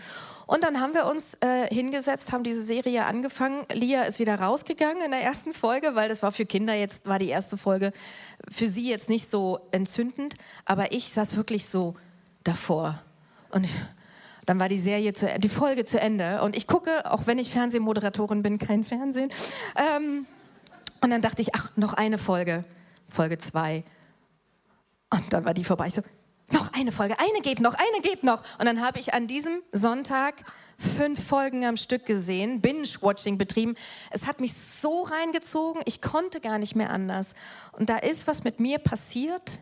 Und 0.45 0.63
dann 0.63 0.79
haben 0.79 0.93
wir 0.93 1.05
uns 1.05 1.35
äh, 1.41 1.67
hingesetzt, 1.73 2.31
haben 2.31 2.43
diese 2.43 2.61
Serie 2.61 3.05
angefangen. 3.05 3.65
Lia 3.71 4.03
ist 4.03 4.19
wieder 4.19 4.35
rausgegangen 4.39 5.03
in 5.03 5.11
der 5.11 5.21
ersten 5.21 5.53
Folge, 5.53 5.95
weil 5.95 6.09
das 6.09 6.23
war 6.23 6.31
für 6.31 6.45
Kinder 6.45 6.73
jetzt, 6.73 7.05
war 7.05 7.19
die 7.19 7.29
erste 7.29 7.57
Folge 7.57 7.91
für 8.49 8.67
sie 8.67 8.89
jetzt 8.89 9.09
nicht 9.09 9.29
so 9.29 9.59
entzündend. 9.71 10.35
Aber 10.65 10.91
ich 10.91 11.11
saß 11.11 11.35
wirklich 11.37 11.67
so 11.67 11.95
davor. 12.43 12.99
Und 13.49 13.65
ich, 13.65 13.75
dann 14.45 14.59
war 14.59 14.69
die 14.69 14.79
Serie, 14.79 15.13
zu, 15.13 15.27
die 15.39 15.49
Folge 15.49 15.83
zu 15.83 15.99
Ende. 15.99 16.41
Und 16.41 16.55
ich 16.55 16.67
gucke, 16.67 17.11
auch 17.11 17.27
wenn 17.27 17.39
ich 17.39 17.51
Fernsehmoderatorin 17.51 18.43
bin, 18.43 18.57
kein 18.59 18.83
Fernsehen. 18.83 19.29
Ähm, 19.75 20.25
und 21.01 21.09
dann 21.09 21.21
dachte 21.21 21.41
ich, 21.41 21.53
ach, 21.55 21.71
noch 21.75 21.93
eine 21.93 22.17
Folge, 22.17 22.63
Folge 23.09 23.37
zwei. 23.37 23.83
Und 25.09 25.33
dann 25.33 25.45
war 25.45 25.53
die 25.53 25.63
vorbei. 25.63 25.87
Ich 25.87 25.93
so, 25.93 26.01
noch 26.51 26.71
eine 26.73 26.91
Folge, 26.91 27.15
eine 27.19 27.41
geht 27.41 27.59
noch, 27.59 27.73
eine 27.73 28.01
geht 28.01 28.23
noch. 28.23 28.41
Und 28.59 28.65
dann 28.65 28.81
habe 28.81 28.99
ich 28.99 29.13
an 29.13 29.27
diesem 29.27 29.61
Sonntag 29.71 30.35
fünf 30.77 31.25
Folgen 31.25 31.65
am 31.65 31.75
Stück 31.75 32.05
gesehen, 32.05 32.61
Binge-Watching 32.61 33.37
betrieben. 33.37 33.75
Es 34.11 34.27
hat 34.27 34.39
mich 34.39 34.53
so 34.53 35.01
reingezogen, 35.01 35.81
ich 35.85 36.01
konnte 36.01 36.39
gar 36.39 36.57
nicht 36.57 36.75
mehr 36.75 36.89
anders. 36.89 37.33
Und 37.73 37.89
da 37.89 37.97
ist 37.97 38.27
was 38.27 38.43
mit 38.43 38.59
mir 38.59 38.77
passiert, 38.79 39.59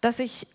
dass 0.00 0.18
ich 0.18 0.46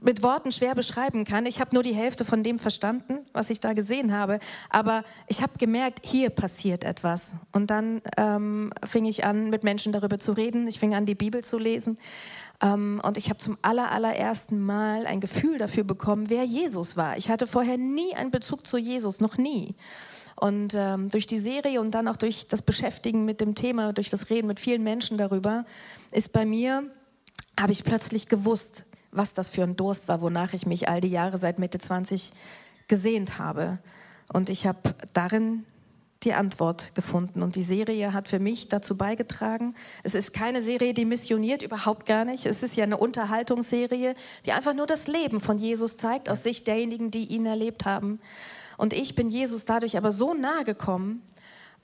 mit 0.00 0.22
Worten 0.22 0.52
schwer 0.52 0.74
beschreiben 0.74 1.24
kann. 1.24 1.46
Ich 1.46 1.60
habe 1.60 1.74
nur 1.74 1.82
die 1.82 1.94
Hälfte 1.94 2.24
von 2.24 2.42
dem 2.42 2.58
verstanden, 2.58 3.20
was 3.32 3.50
ich 3.50 3.60
da 3.60 3.72
gesehen 3.72 4.12
habe. 4.12 4.38
Aber 4.68 5.04
ich 5.28 5.42
habe 5.42 5.58
gemerkt, 5.58 6.00
hier 6.02 6.30
passiert 6.30 6.84
etwas. 6.84 7.28
Und 7.52 7.70
dann 7.70 8.02
ähm, 8.16 8.72
fing 8.86 9.06
ich 9.06 9.24
an, 9.24 9.50
mit 9.50 9.64
Menschen 9.64 9.92
darüber 9.92 10.18
zu 10.18 10.32
reden. 10.32 10.68
Ich 10.68 10.78
fing 10.78 10.94
an, 10.94 11.06
die 11.06 11.14
Bibel 11.14 11.42
zu 11.42 11.58
lesen. 11.58 11.98
Ähm, 12.62 13.00
und 13.04 13.16
ich 13.16 13.30
habe 13.30 13.38
zum 13.38 13.56
aller, 13.62 13.90
allerersten 13.92 14.60
Mal 14.60 15.06
ein 15.06 15.20
Gefühl 15.20 15.58
dafür 15.58 15.84
bekommen, 15.84 16.28
wer 16.28 16.44
Jesus 16.44 16.96
war. 16.96 17.16
Ich 17.16 17.30
hatte 17.30 17.46
vorher 17.46 17.78
nie 17.78 18.14
einen 18.14 18.30
Bezug 18.30 18.66
zu 18.66 18.78
Jesus, 18.78 19.20
noch 19.20 19.38
nie. 19.38 19.74
Und 20.36 20.74
ähm, 20.74 21.08
durch 21.10 21.26
die 21.26 21.38
Serie 21.38 21.80
und 21.80 21.92
dann 21.92 22.08
auch 22.08 22.16
durch 22.16 22.46
das 22.46 22.62
Beschäftigen 22.62 23.24
mit 23.24 23.40
dem 23.40 23.54
Thema, 23.54 23.92
durch 23.92 24.10
das 24.10 24.30
Reden 24.30 24.46
mit 24.46 24.60
vielen 24.60 24.82
Menschen 24.82 25.18
darüber, 25.18 25.64
ist 26.12 26.32
bei 26.32 26.44
mir, 26.44 26.84
habe 27.58 27.72
ich 27.72 27.84
plötzlich 27.84 28.28
gewusst, 28.28 28.84
was 29.10 29.32
das 29.34 29.50
für 29.50 29.64
ein 29.64 29.74
Durst 29.74 30.06
war, 30.06 30.20
wonach 30.20 30.52
ich 30.52 30.66
mich 30.66 30.88
all 30.88 31.00
die 31.00 31.10
Jahre 31.10 31.38
seit 31.38 31.58
Mitte 31.58 31.78
20 31.78 32.32
gesehnt 32.86 33.38
habe. 33.38 33.78
Und 34.32 34.48
ich 34.48 34.66
habe 34.66 34.78
darin 35.12 35.64
die 36.24 36.34
Antwort 36.34 36.94
gefunden. 36.94 37.42
Und 37.42 37.54
die 37.54 37.62
Serie 37.62 38.12
hat 38.12 38.28
für 38.28 38.40
mich 38.40 38.68
dazu 38.68 38.96
beigetragen. 38.96 39.74
Es 40.02 40.14
ist 40.14 40.32
keine 40.32 40.62
Serie, 40.62 40.92
die 40.92 41.04
missioniert, 41.04 41.62
überhaupt 41.62 42.06
gar 42.06 42.24
nicht. 42.24 42.46
Es 42.46 42.62
ist 42.62 42.76
ja 42.76 42.84
eine 42.84 42.96
Unterhaltungsserie, 42.96 44.14
die 44.44 44.52
einfach 44.52 44.74
nur 44.74 44.86
das 44.86 45.06
Leben 45.06 45.40
von 45.40 45.58
Jesus 45.58 45.96
zeigt, 45.96 46.28
aus 46.28 46.42
Sicht 46.42 46.66
derjenigen, 46.66 47.10
die 47.10 47.26
ihn 47.26 47.46
erlebt 47.46 47.84
haben. 47.84 48.20
Und 48.76 48.92
ich 48.92 49.14
bin 49.14 49.28
Jesus 49.28 49.64
dadurch 49.64 49.96
aber 49.96 50.10
so 50.10 50.34
nahe 50.34 50.64
gekommen 50.64 51.22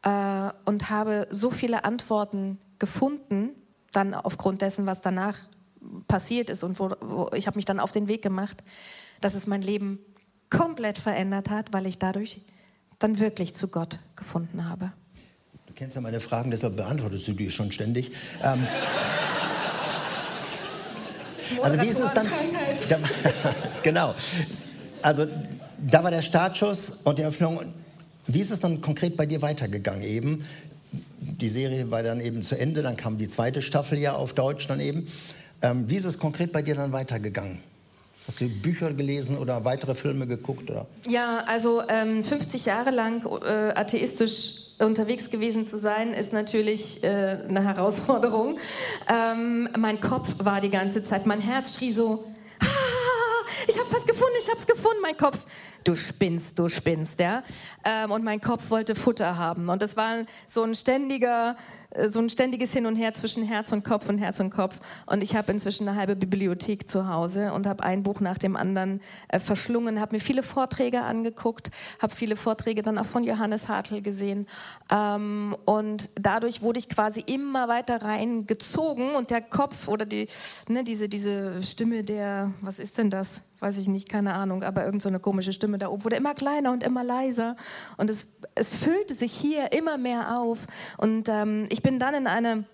äh, 0.02 0.50
und 0.64 0.90
habe 0.90 1.28
so 1.30 1.50
viele 1.50 1.84
Antworten 1.84 2.58
gefunden, 2.78 3.50
dann 3.92 4.14
aufgrund 4.14 4.62
dessen, 4.62 4.86
was 4.86 5.00
danach 5.00 5.38
passiert 6.08 6.50
ist 6.50 6.64
und 6.64 6.80
wo, 6.80 6.90
wo 7.00 7.30
ich 7.34 7.46
habe 7.46 7.56
mich 7.56 7.64
dann 7.64 7.78
auf 7.78 7.92
den 7.92 8.08
Weg 8.08 8.22
gemacht, 8.22 8.64
dass 9.20 9.34
es 9.34 9.46
mein 9.46 9.62
Leben 9.62 9.98
komplett 10.50 10.98
verändert 10.98 11.50
hat, 11.50 11.72
weil 11.72 11.86
ich 11.86 11.98
dadurch 11.98 12.40
dann 13.04 13.20
wirklich 13.20 13.54
zu 13.54 13.68
Gott 13.68 13.98
gefunden 14.16 14.66
habe. 14.66 14.90
Du 15.66 15.74
kennst 15.74 15.94
ja 15.94 16.00
meine 16.00 16.20
Fragen, 16.20 16.50
deshalb 16.50 16.76
beantwortest 16.76 17.28
du 17.28 17.32
die 17.34 17.50
schon 17.50 17.70
ständig. 17.70 18.12
Ähm, 18.42 18.66
also 21.62 21.82
wie 21.82 21.86
ist 21.86 22.00
es 22.00 22.12
dann? 22.14 22.26
Da, 22.88 22.98
genau. 23.82 24.14
Also 25.02 25.26
da 25.86 26.02
war 26.02 26.10
der 26.10 26.22
Startschuss 26.22 27.02
und 27.04 27.18
die 27.18 27.24
Öffnung. 27.24 27.60
Wie 28.26 28.40
ist 28.40 28.50
es 28.50 28.60
dann 28.60 28.80
konkret 28.80 29.18
bei 29.18 29.26
dir 29.26 29.42
weitergegangen 29.42 30.02
eben? 30.02 30.46
Die 31.20 31.50
Serie 31.50 31.90
war 31.90 32.02
dann 32.02 32.22
eben 32.22 32.42
zu 32.42 32.58
Ende, 32.58 32.80
dann 32.82 32.96
kam 32.96 33.18
die 33.18 33.28
zweite 33.28 33.60
Staffel 33.60 33.98
ja 33.98 34.14
auf 34.14 34.32
Deutsch 34.32 34.66
dann 34.66 34.80
eben. 34.80 35.06
Ähm, 35.60 35.90
wie 35.90 35.96
ist 35.96 36.06
es 36.06 36.18
konkret 36.18 36.52
bei 36.52 36.62
dir 36.62 36.74
dann 36.74 36.92
weitergegangen? 36.92 37.58
Hast 38.26 38.40
du 38.40 38.48
Bücher 38.48 38.92
gelesen 38.94 39.36
oder 39.36 39.64
weitere 39.64 39.94
Filme 39.94 40.26
geguckt? 40.26 40.70
Oder? 40.70 40.86
Ja, 41.06 41.44
also 41.46 41.82
ähm, 41.88 42.24
50 42.24 42.64
Jahre 42.64 42.90
lang 42.90 43.24
äh, 43.44 43.72
atheistisch 43.74 44.64
unterwegs 44.78 45.30
gewesen 45.30 45.64
zu 45.64 45.78
sein, 45.78 46.12
ist 46.14 46.32
natürlich 46.32 47.04
äh, 47.04 47.38
eine 47.48 47.62
Herausforderung. 47.62 48.58
Ähm, 49.12 49.68
mein 49.78 50.00
Kopf 50.00 50.44
war 50.44 50.60
die 50.60 50.70
ganze 50.70 51.04
Zeit, 51.04 51.26
mein 51.26 51.40
Herz 51.40 51.76
schrie 51.76 51.92
so, 51.92 52.24
ich 53.68 53.78
habe 53.78 53.90
was 53.90 54.06
gefunden, 54.06 54.34
ich 54.38 54.48
habe 54.48 54.58
es 54.58 54.66
gefunden, 54.66 55.00
mein 55.00 55.16
Kopf. 55.16 55.46
Du 55.84 55.94
spinnst, 55.94 56.58
du 56.58 56.68
spinnst, 56.68 57.20
ja. 57.20 57.42
Ähm, 57.84 58.10
und 58.10 58.24
mein 58.24 58.40
Kopf 58.40 58.70
wollte 58.70 58.94
Futter 58.94 59.36
haben. 59.36 59.68
Und 59.68 59.82
es 59.82 59.96
war 59.96 60.24
so 60.46 60.62
ein 60.62 60.74
ständiger 60.74 61.56
so 62.08 62.20
ein 62.20 62.28
ständiges 62.28 62.72
Hin 62.72 62.86
und 62.86 62.96
Her 62.96 63.14
zwischen 63.14 63.44
Herz 63.44 63.72
und 63.72 63.84
Kopf 63.84 64.08
und 64.08 64.18
Herz 64.18 64.40
und 64.40 64.50
Kopf. 64.50 64.80
Und 65.06 65.22
ich 65.22 65.36
habe 65.36 65.52
inzwischen 65.52 65.88
eine 65.88 65.96
halbe 65.96 66.16
Bibliothek 66.16 66.88
zu 66.88 67.08
Hause 67.08 67.52
und 67.52 67.66
habe 67.66 67.82
ein 67.84 68.02
Buch 68.02 68.20
nach 68.20 68.38
dem 68.38 68.56
anderen 68.56 69.00
äh, 69.28 69.38
verschlungen, 69.38 70.00
habe 70.00 70.16
mir 70.16 70.20
viele 70.20 70.42
Vorträge 70.42 71.02
angeguckt, 71.02 71.70
habe 72.02 72.14
viele 72.14 72.36
Vorträge 72.36 72.82
dann 72.82 72.98
auch 72.98 73.06
von 73.06 73.24
Johannes 73.24 73.68
Hartl 73.68 74.02
gesehen. 74.02 74.46
Ähm, 74.92 75.56
und 75.64 76.10
dadurch 76.16 76.62
wurde 76.62 76.78
ich 76.78 76.88
quasi 76.88 77.20
immer 77.26 77.68
weiter 77.68 78.02
reingezogen 78.02 79.14
und 79.14 79.30
der 79.30 79.40
Kopf 79.40 79.88
oder 79.88 80.06
die, 80.06 80.28
ne, 80.68 80.84
diese, 80.84 81.08
diese 81.08 81.62
Stimme 81.62 82.02
der, 82.02 82.52
was 82.60 82.78
ist 82.78 82.98
denn 82.98 83.10
das? 83.10 83.42
weiß 83.64 83.78
ich 83.78 83.88
nicht, 83.88 84.10
keine 84.10 84.34
Ahnung, 84.34 84.62
aber 84.62 84.84
irgend 84.84 85.00
so 85.00 85.08
eine 85.08 85.18
komische 85.18 85.54
Stimme 85.54 85.78
da 85.78 85.88
oben 85.88 86.04
wurde 86.04 86.16
immer 86.16 86.34
kleiner 86.34 86.70
und 86.70 86.82
immer 86.82 87.02
leiser 87.02 87.56
und 87.96 88.10
es, 88.10 88.26
es 88.54 88.68
füllte 88.68 89.14
sich 89.14 89.32
hier 89.32 89.72
immer 89.72 89.96
mehr 89.96 90.38
auf 90.38 90.66
und 90.98 91.30
ähm, 91.30 91.64
ich 91.70 91.82
bin 91.84 92.00
dann 92.00 92.14
in 92.14 92.26
eine 92.26 92.64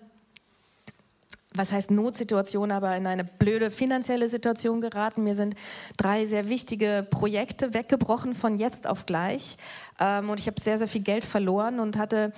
was 1.53 1.71
heißt 1.71 1.91
Notsituation, 1.91 2.71
aber 2.71 2.95
in 2.95 3.05
eine 3.05 3.25
blöde 3.25 3.71
finanzielle 3.71 4.29
Situation 4.29 4.79
geraten. 4.79 5.23
Mir 5.23 5.35
sind 5.35 5.55
drei 5.97 6.25
sehr 6.25 6.47
wichtige 6.47 7.05
Projekte 7.09 7.73
weggebrochen 7.73 8.33
von 8.33 8.57
jetzt 8.57 8.87
auf 8.87 9.05
gleich. 9.05 9.57
Ähm, 9.99 10.29
und 10.29 10.39
ich 10.39 10.47
habe 10.47 10.61
sehr, 10.61 10.77
sehr 10.77 10.87
viel 10.87 11.01
Geld 11.01 11.25
verloren 11.25 11.79
und 11.79 11.97
hatte 11.97 12.31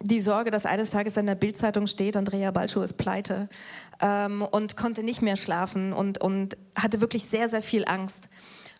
die 0.00 0.20
Sorge, 0.20 0.50
dass 0.50 0.66
eines 0.66 0.90
Tages 0.90 1.16
in 1.16 1.26
der 1.26 1.34
Bildzeitung 1.34 1.86
steht, 1.86 2.16
Andrea 2.16 2.50
Balschow 2.50 2.84
ist 2.84 2.98
pleite 2.98 3.48
ähm, 4.00 4.42
und 4.42 4.76
konnte 4.76 5.02
nicht 5.02 5.22
mehr 5.22 5.36
schlafen 5.36 5.92
und, 5.92 6.20
und 6.20 6.56
hatte 6.76 7.00
wirklich 7.00 7.24
sehr, 7.24 7.48
sehr 7.48 7.62
viel 7.62 7.84
Angst. 7.86 8.28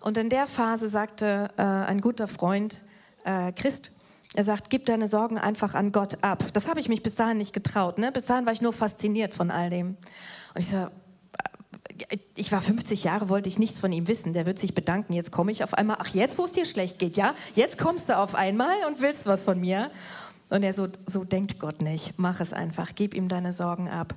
Und 0.01 0.17
in 0.17 0.29
der 0.29 0.47
Phase 0.47 0.89
sagte 0.89 1.49
äh, 1.57 1.63
ein 1.63 2.01
guter 2.01 2.29
Freund, 2.29 2.79
äh, 3.25 3.53
Christ, 3.53 3.91
er 4.35 4.45
sagt, 4.45 4.71
gib 4.71 4.87
deine 4.87 5.09
Sorgen 5.09 5.39
einfach 5.39 5.75
an 5.75 5.93
Gott 5.93 6.23
ab. 6.23 6.45
Das 6.53 6.69
habe 6.69 6.81
ich 6.81 6.89
mich 6.89 7.03
bis 7.03 7.15
dahin 7.15 7.39
nicht 7.39 7.53
getraut. 7.53 7.99
Ne? 7.99 8.13
Bis 8.13 8.27
dahin 8.27 8.47
war 8.47 8.53
ich 8.53 8.61
nur 8.61 8.73
fasziniert 8.73 9.35
von 9.35 9.51
all 9.51 9.71
dem. 9.71 9.97
Und 10.55 10.59
ich 10.59 10.69
sage, 10.69 10.91
äh, 12.09 12.19
ich 12.37 12.53
war 12.53 12.61
50 12.61 13.05
Jahre, 13.05 13.29
wollte 13.29 13.49
ich 13.49 13.59
nichts 13.59 13.81
von 13.81 13.91
ihm 13.91 14.07
wissen. 14.07 14.35
Der 14.35 14.47
wird 14.47 14.59
sich 14.59 14.75
bedanken. 14.75 15.15
Jetzt 15.15 15.33
komme 15.33 15.51
ich 15.51 15.65
auf 15.65 15.75
einmal, 15.75 15.97
ach 16.01 16.09
jetzt, 16.09 16.39
wo 16.39 16.45
es 16.45 16.53
dir 16.53 16.67
schlecht 16.67 16.99
geht, 16.99 17.17
ja? 17.17 17.35
Jetzt 17.55 17.79
kommst 17.79 18.09
du 18.09 18.19
auf 18.19 18.35
einmal 18.35 18.77
und 18.87 19.01
willst 19.01 19.27
was 19.27 19.45
von 19.45 19.59
mir. 19.59 19.91
Und 20.51 20.63
er 20.63 20.75
so, 20.75 20.89
so 21.07 21.25
denkt 21.25 21.59
Gott 21.59 21.81
nicht. 21.81 22.19
Mach 22.19 22.41
es 22.41 22.53
einfach. 22.53 22.91
Gib 22.95 23.15
ihm 23.15 23.29
deine 23.29 23.53
Sorgen 23.53 23.89
ab. 23.89 24.15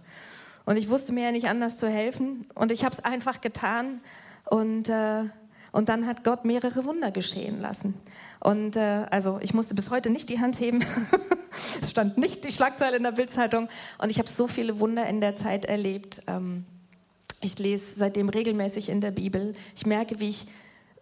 Und 0.65 0.77
ich 0.77 0.89
wusste 0.89 1.13
mir 1.13 1.25
ja 1.25 1.31
nicht 1.31 1.47
anders 1.47 1.77
zu 1.77 1.87
helfen. 1.87 2.45
Und 2.53 2.71
ich 2.71 2.83
habe 2.83 2.93
es 2.93 3.03
einfach 3.03 3.41
getan. 3.41 4.01
Und, 4.49 4.89
äh, 4.89 5.23
und 5.71 5.89
dann 5.89 6.05
hat 6.05 6.23
Gott 6.23 6.45
mehrere 6.45 6.83
Wunder 6.85 7.11
geschehen 7.11 7.61
lassen. 7.61 7.93
Und 8.39 8.75
äh, 8.75 9.05
also 9.09 9.39
ich 9.41 9.53
musste 9.53 9.75
bis 9.75 9.89
heute 9.89 10.09
nicht 10.09 10.29
die 10.29 10.39
Hand 10.39 10.59
heben. 10.59 10.83
es 11.81 11.91
stand 11.91 12.17
nicht 12.17 12.43
die 12.43 12.51
Schlagzeile 12.51 12.97
in 12.97 13.03
der 13.03 13.11
Bildzeitung. 13.11 13.69
Und 14.01 14.09
ich 14.09 14.19
habe 14.19 14.27
so 14.27 14.47
viele 14.47 14.79
Wunder 14.79 15.07
in 15.07 15.21
der 15.21 15.35
Zeit 15.35 15.65
erlebt. 15.65 16.23
Ähm, 16.27 16.65
ich 17.41 17.57
lese 17.59 17.99
seitdem 17.99 18.29
regelmäßig 18.29 18.89
in 18.89 19.01
der 19.01 19.11
Bibel. 19.11 19.53
Ich 19.75 19.85
merke, 19.85 20.19
wie 20.19 20.29
ich 20.29 20.47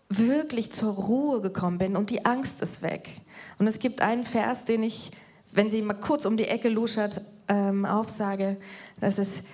wirklich 0.10 0.72
zur 0.72 0.94
Ruhe 0.94 1.42
gekommen 1.42 1.78
bin 1.78 1.96
und 1.96 2.10
die 2.10 2.26
Angst 2.26 2.62
ist 2.62 2.82
weg. 2.82 3.10
Und 3.58 3.68
es 3.68 3.80
gibt 3.80 4.02
einen 4.02 4.24
Vers, 4.24 4.66
den 4.66 4.84
ich, 4.84 5.12
wenn 5.52 5.70
sie 5.70 5.82
mal 5.82 5.94
kurz 5.94 6.26
um 6.26 6.38
die 6.38 6.48
Ecke 6.48 6.70
luschert, 6.70 7.22
ähm, 7.48 7.86
aufsage. 7.86 8.58
Das 9.00 9.20
ist, 9.20 9.46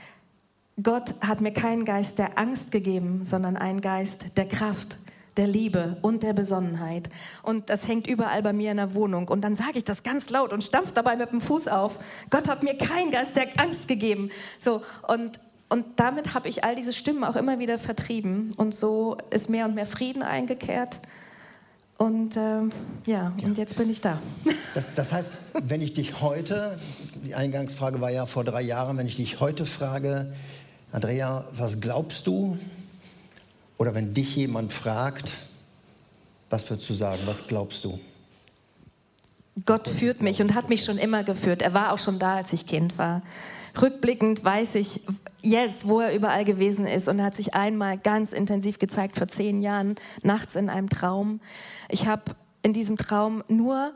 Gott 0.81 1.15
hat 1.21 1.41
mir 1.41 1.51
keinen 1.51 1.85
Geist 1.85 2.19
der 2.19 2.37
Angst 2.37 2.71
gegeben, 2.71 3.25
sondern 3.25 3.57
einen 3.57 3.81
Geist 3.81 4.37
der 4.37 4.47
Kraft, 4.47 4.97
der 5.37 5.47
Liebe 5.47 5.97
und 6.01 6.23
der 6.23 6.33
Besonnenheit. 6.33 7.09
Und 7.43 7.69
das 7.69 7.87
hängt 7.87 8.07
überall 8.07 8.41
bei 8.41 8.53
mir 8.53 8.71
in 8.71 8.77
der 8.77 8.93
Wohnung. 8.93 9.27
Und 9.27 9.41
dann 9.41 9.55
sage 9.55 9.77
ich 9.77 9.83
das 9.83 10.03
ganz 10.03 10.29
laut 10.29 10.53
und 10.53 10.63
stampf 10.63 10.93
dabei 10.93 11.15
mit 11.15 11.31
dem 11.31 11.41
Fuß 11.41 11.67
auf. 11.67 11.99
Gott 12.29 12.47
hat 12.47 12.63
mir 12.63 12.77
keinen 12.77 13.11
Geist 13.11 13.35
der 13.35 13.47
Angst 13.57 13.87
gegeben. 13.87 14.31
So, 14.59 14.81
und, 15.07 15.39
und 15.69 15.85
damit 15.97 16.33
habe 16.33 16.47
ich 16.47 16.63
all 16.63 16.75
diese 16.75 16.93
Stimmen 16.93 17.23
auch 17.23 17.35
immer 17.35 17.59
wieder 17.59 17.77
vertrieben. 17.77 18.51
Und 18.57 18.73
so 18.73 19.17
ist 19.29 19.49
mehr 19.49 19.65
und 19.65 19.75
mehr 19.75 19.85
Frieden 19.85 20.23
eingekehrt. 20.23 20.99
Und 21.97 22.35
äh, 22.35 22.61
ja, 23.05 23.33
und 23.41 23.57
jetzt 23.57 23.77
bin 23.77 23.89
ich 23.89 24.01
da. 24.01 24.19
Das, 24.73 24.95
das, 24.95 25.13
heißt, 25.13 25.31
wenn 25.63 25.81
ich 25.81 25.93
dich 25.93 26.19
heute, 26.21 26.77
die 27.23 27.35
Eingangsfrage 27.35 28.01
war 28.01 28.09
ja 28.09 28.25
vor 28.25 28.43
drei 28.43 28.61
Jahren, 28.61 28.97
wenn 28.97 29.07
ich 29.07 29.15
dich 29.15 29.39
heute 29.39 29.65
frage, 29.65 30.33
Andrea, 30.91 31.45
was 31.53 31.79
glaubst 31.79 32.27
du? 32.27 32.57
Oder 33.77 33.93
wenn 33.93 34.13
dich 34.13 34.35
jemand 34.35 34.71
fragt, 34.71 35.29
was 36.49 36.69
würdest 36.69 36.89
du 36.89 36.93
sagen? 36.93 37.21
Was 37.25 37.47
glaubst 37.47 37.83
du? 37.83 37.99
Gott 39.65 39.87
führt 39.87 40.21
mich 40.21 40.41
und 40.41 40.53
hat 40.53 40.69
mich 40.69 40.83
schon 40.83 40.97
immer 40.97 41.23
geführt. 41.23 41.61
Er 41.61 41.73
war 41.73 41.93
auch 41.93 41.99
schon 41.99 42.19
da, 42.19 42.35
als 42.35 42.51
ich 42.53 42.67
Kind 42.67 42.97
war. 42.97 43.21
Rückblickend 43.81 44.43
weiß 44.43 44.75
ich 44.75 45.01
jetzt, 45.41 45.87
wo 45.87 45.99
er 45.99 46.13
überall 46.13 46.45
gewesen 46.45 46.87
ist 46.87 47.07
und 47.07 47.19
er 47.19 47.25
hat 47.25 47.35
sich 47.35 47.55
einmal 47.55 47.97
ganz 47.97 48.31
intensiv 48.31 48.79
gezeigt 48.79 49.17
vor 49.17 49.27
zehn 49.27 49.61
Jahren, 49.61 49.95
nachts 50.23 50.55
in 50.55 50.69
einem 50.69 50.89
Traum. 50.89 51.41
Ich 51.89 52.07
habe 52.07 52.23
in 52.63 52.73
diesem 52.73 52.97
Traum 52.97 53.43
nur 53.47 53.93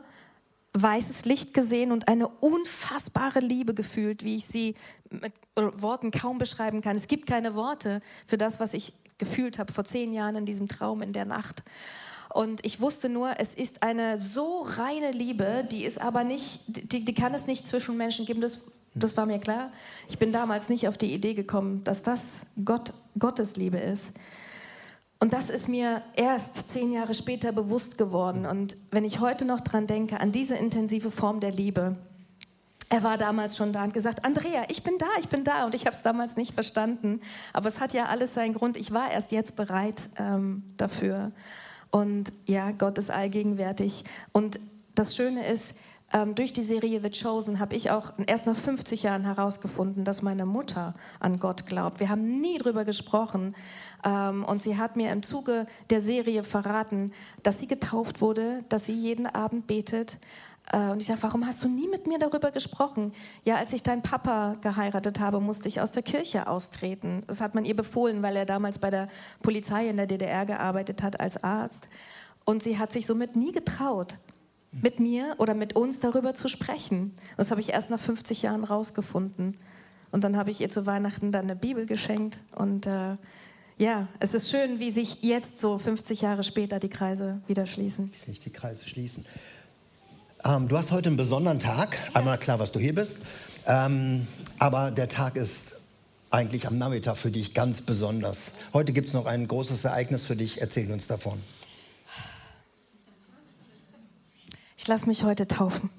weißes 0.72 1.24
Licht 1.24 1.52
gesehen 1.52 1.90
und 1.92 2.08
eine 2.08 2.28
unfassbare 2.28 3.40
Liebe 3.40 3.74
gefühlt, 3.74 4.24
wie 4.24 4.36
ich 4.36 4.46
sie 4.46 4.74
mit 5.10 5.32
Worten 5.56 6.10
kaum 6.10 6.38
beschreiben 6.38 6.80
kann. 6.80 6.96
Es 6.96 7.08
gibt 7.08 7.26
keine 7.26 7.54
Worte 7.54 8.00
für 8.26 8.38
das, 8.38 8.60
was 8.60 8.72
ich 8.72 8.92
gefühlt 9.18 9.58
habe 9.58 9.72
vor 9.72 9.84
zehn 9.84 10.12
Jahren 10.12 10.36
in 10.36 10.46
diesem 10.46 10.68
Traum 10.68 11.02
in 11.02 11.12
der 11.12 11.24
Nacht. 11.24 11.62
Und 12.32 12.64
ich 12.64 12.80
wusste 12.80 13.08
nur, 13.08 13.34
es 13.38 13.54
ist 13.54 13.82
eine 13.82 14.16
so 14.16 14.62
reine 14.62 15.10
Liebe, 15.10 15.66
die 15.70 15.84
ist 15.84 16.00
aber 16.00 16.22
nicht, 16.22 16.92
die, 16.92 17.04
die 17.04 17.14
kann 17.14 17.34
es 17.34 17.48
nicht 17.48 17.66
zwischen 17.66 17.96
Menschen 17.96 18.24
geben. 18.24 18.40
Das, 18.40 18.70
das 18.94 19.16
war 19.16 19.26
mir 19.26 19.40
klar. 19.40 19.72
Ich 20.08 20.18
bin 20.18 20.30
damals 20.30 20.68
nicht 20.68 20.86
auf 20.86 20.96
die 20.96 21.12
Idee 21.12 21.34
gekommen, 21.34 21.82
dass 21.82 22.02
das 22.02 22.46
Gott, 22.64 22.92
Gottes 23.18 23.56
Liebe 23.56 23.78
ist. 23.78 24.14
Und 25.22 25.34
das 25.34 25.50
ist 25.50 25.68
mir 25.68 26.02
erst 26.16 26.72
zehn 26.72 26.92
Jahre 26.92 27.12
später 27.12 27.52
bewusst 27.52 27.98
geworden. 27.98 28.46
Und 28.46 28.76
wenn 28.90 29.04
ich 29.04 29.20
heute 29.20 29.44
noch 29.44 29.60
dran 29.60 29.86
denke, 29.86 30.18
an 30.18 30.32
diese 30.32 30.56
intensive 30.56 31.10
Form 31.10 31.40
der 31.40 31.52
Liebe, 31.52 31.96
er 32.88 33.02
war 33.04 33.18
damals 33.18 33.56
schon 33.56 33.72
da 33.72 33.84
und 33.84 33.92
gesagt, 33.92 34.24
Andrea, 34.24 34.64
ich 34.68 34.82
bin 34.82 34.98
da, 34.98 35.06
ich 35.20 35.28
bin 35.28 35.44
da. 35.44 35.66
Und 35.66 35.74
ich 35.74 35.86
habe 35.86 35.94
es 35.94 36.02
damals 36.02 36.36
nicht 36.36 36.54
verstanden. 36.54 37.20
Aber 37.52 37.68
es 37.68 37.80
hat 37.80 37.92
ja 37.92 38.06
alles 38.06 38.32
seinen 38.32 38.54
Grund. 38.54 38.78
Ich 38.78 38.92
war 38.92 39.12
erst 39.12 39.30
jetzt 39.30 39.56
bereit 39.56 40.08
ähm, 40.16 40.64
dafür. 40.78 41.32
Und 41.90 42.32
ja, 42.46 42.72
Gott 42.72 42.96
ist 42.96 43.10
allgegenwärtig. 43.10 44.04
Und 44.32 44.58
das 44.94 45.14
Schöne 45.14 45.46
ist, 45.46 45.80
ähm, 46.12 46.34
durch 46.34 46.52
die 46.52 46.62
Serie 46.62 47.00
The 47.00 47.10
Chosen 47.10 47.60
habe 47.60 47.76
ich 47.76 47.90
auch 47.90 48.12
erst 48.26 48.46
nach 48.46 48.56
50 48.56 49.04
Jahren 49.04 49.24
herausgefunden, 49.24 50.04
dass 50.04 50.22
meine 50.22 50.44
Mutter 50.44 50.94
an 51.20 51.38
Gott 51.38 51.66
glaubt. 51.66 52.00
Wir 52.00 52.08
haben 52.08 52.40
nie 52.40 52.58
drüber 52.58 52.84
gesprochen. 52.84 53.54
Ähm, 54.04 54.44
und 54.44 54.60
sie 54.60 54.76
hat 54.76 54.96
mir 54.96 55.12
im 55.12 55.22
Zuge 55.22 55.66
der 55.90 56.00
Serie 56.00 56.42
verraten, 56.42 57.12
dass 57.42 57.60
sie 57.60 57.66
getauft 57.68 58.20
wurde, 58.20 58.64
dass 58.68 58.86
sie 58.86 58.92
jeden 58.92 59.26
Abend 59.26 59.66
betet. 59.66 60.18
Äh, 60.72 60.90
und 60.90 61.00
ich 61.00 61.06
sage, 61.06 61.22
warum 61.22 61.46
hast 61.46 61.62
du 61.62 61.68
nie 61.68 61.86
mit 61.86 62.06
mir 62.06 62.18
darüber 62.18 62.50
gesprochen? 62.50 63.12
Ja, 63.44 63.56
als 63.56 63.72
ich 63.72 63.82
deinen 63.82 64.02
Papa 64.02 64.56
geheiratet 64.62 65.20
habe, 65.20 65.40
musste 65.40 65.68
ich 65.68 65.80
aus 65.80 65.92
der 65.92 66.02
Kirche 66.02 66.48
austreten. 66.48 67.22
Das 67.26 67.40
hat 67.40 67.54
man 67.54 67.64
ihr 67.64 67.76
befohlen, 67.76 68.22
weil 68.22 68.36
er 68.36 68.46
damals 68.46 68.78
bei 68.78 68.90
der 68.90 69.08
Polizei 69.42 69.88
in 69.88 69.96
der 69.96 70.06
DDR 70.06 70.46
gearbeitet 70.46 71.02
hat 71.02 71.20
als 71.20 71.42
Arzt. 71.44 71.88
Und 72.44 72.62
sie 72.62 72.78
hat 72.78 72.90
sich 72.90 73.06
somit 73.06 73.36
nie 73.36 73.52
getraut, 73.52 74.16
mit 74.72 75.00
mir 75.00 75.34
oder 75.38 75.54
mit 75.54 75.74
uns 75.74 76.00
darüber 76.00 76.34
zu 76.34 76.48
sprechen. 76.48 77.14
Das 77.36 77.50
habe 77.50 77.60
ich 77.60 77.70
erst 77.70 77.90
nach 77.90 78.00
50 78.00 78.42
Jahren 78.42 78.64
rausgefunden. 78.64 79.56
Und 80.12 80.24
dann 80.24 80.36
habe 80.36 80.50
ich 80.50 80.60
ihr 80.60 80.68
zu 80.68 80.86
Weihnachten 80.86 81.32
dann 81.32 81.44
eine 81.44 81.56
Bibel 81.56 81.86
geschenkt. 81.86 82.40
Und 82.54 82.86
äh, 82.86 83.16
ja, 83.78 84.08
es 84.18 84.34
ist 84.34 84.50
schön, 84.50 84.78
wie 84.78 84.90
sich 84.90 85.22
jetzt 85.22 85.60
so 85.60 85.78
50 85.78 86.20
Jahre 86.20 86.42
später 86.42 86.78
die 86.78 86.88
Kreise 86.88 87.40
wieder 87.46 87.66
schließen. 87.66 88.12
Wie 88.12 88.30
sich 88.30 88.40
die 88.40 88.50
Kreise 88.50 88.84
schließen. 88.84 89.24
Ähm, 90.44 90.68
du 90.68 90.76
hast 90.76 90.90
heute 90.90 91.08
einen 91.08 91.16
besonderen 91.16 91.60
Tag. 91.60 91.96
Einmal 92.14 92.38
klar, 92.38 92.58
was 92.58 92.72
du 92.72 92.78
hier 92.78 92.94
bist. 92.94 93.26
Ähm, 93.66 94.26
aber 94.58 94.90
der 94.90 95.08
Tag 95.08 95.36
ist 95.36 95.82
eigentlich 96.30 96.66
am 96.66 96.78
Nachmittag 96.78 97.16
für 97.16 97.30
dich 97.30 97.54
ganz 97.54 97.82
besonders. 97.82 98.52
Heute 98.72 98.92
gibt 98.92 99.08
es 99.08 99.14
noch 99.14 99.26
ein 99.26 99.46
großes 99.46 99.84
Ereignis 99.84 100.24
für 100.24 100.36
dich. 100.36 100.60
Erzähl 100.60 100.90
uns 100.92 101.06
davon. 101.06 101.40
Ich 104.80 104.88
lasse 104.88 105.06
mich 105.06 105.24
heute 105.24 105.46
taufen. 105.46 105.90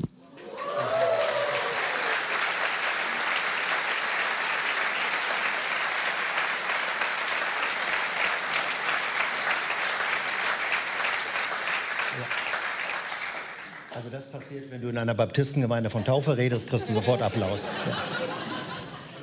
Also 13.93 14.09
das 14.09 14.31
passiert, 14.31 14.71
wenn 14.71 14.81
du 14.81 14.89
in 14.89 14.97
einer 14.97 15.13
Baptistengemeinde 15.13 15.91
von 15.91 16.03
Taufe 16.03 16.35
redest, 16.35 16.67
kriegst 16.67 16.89
du 16.89 16.93
sofort 16.93 17.21
Applaus. 17.21 17.59
Ja. 17.87 17.97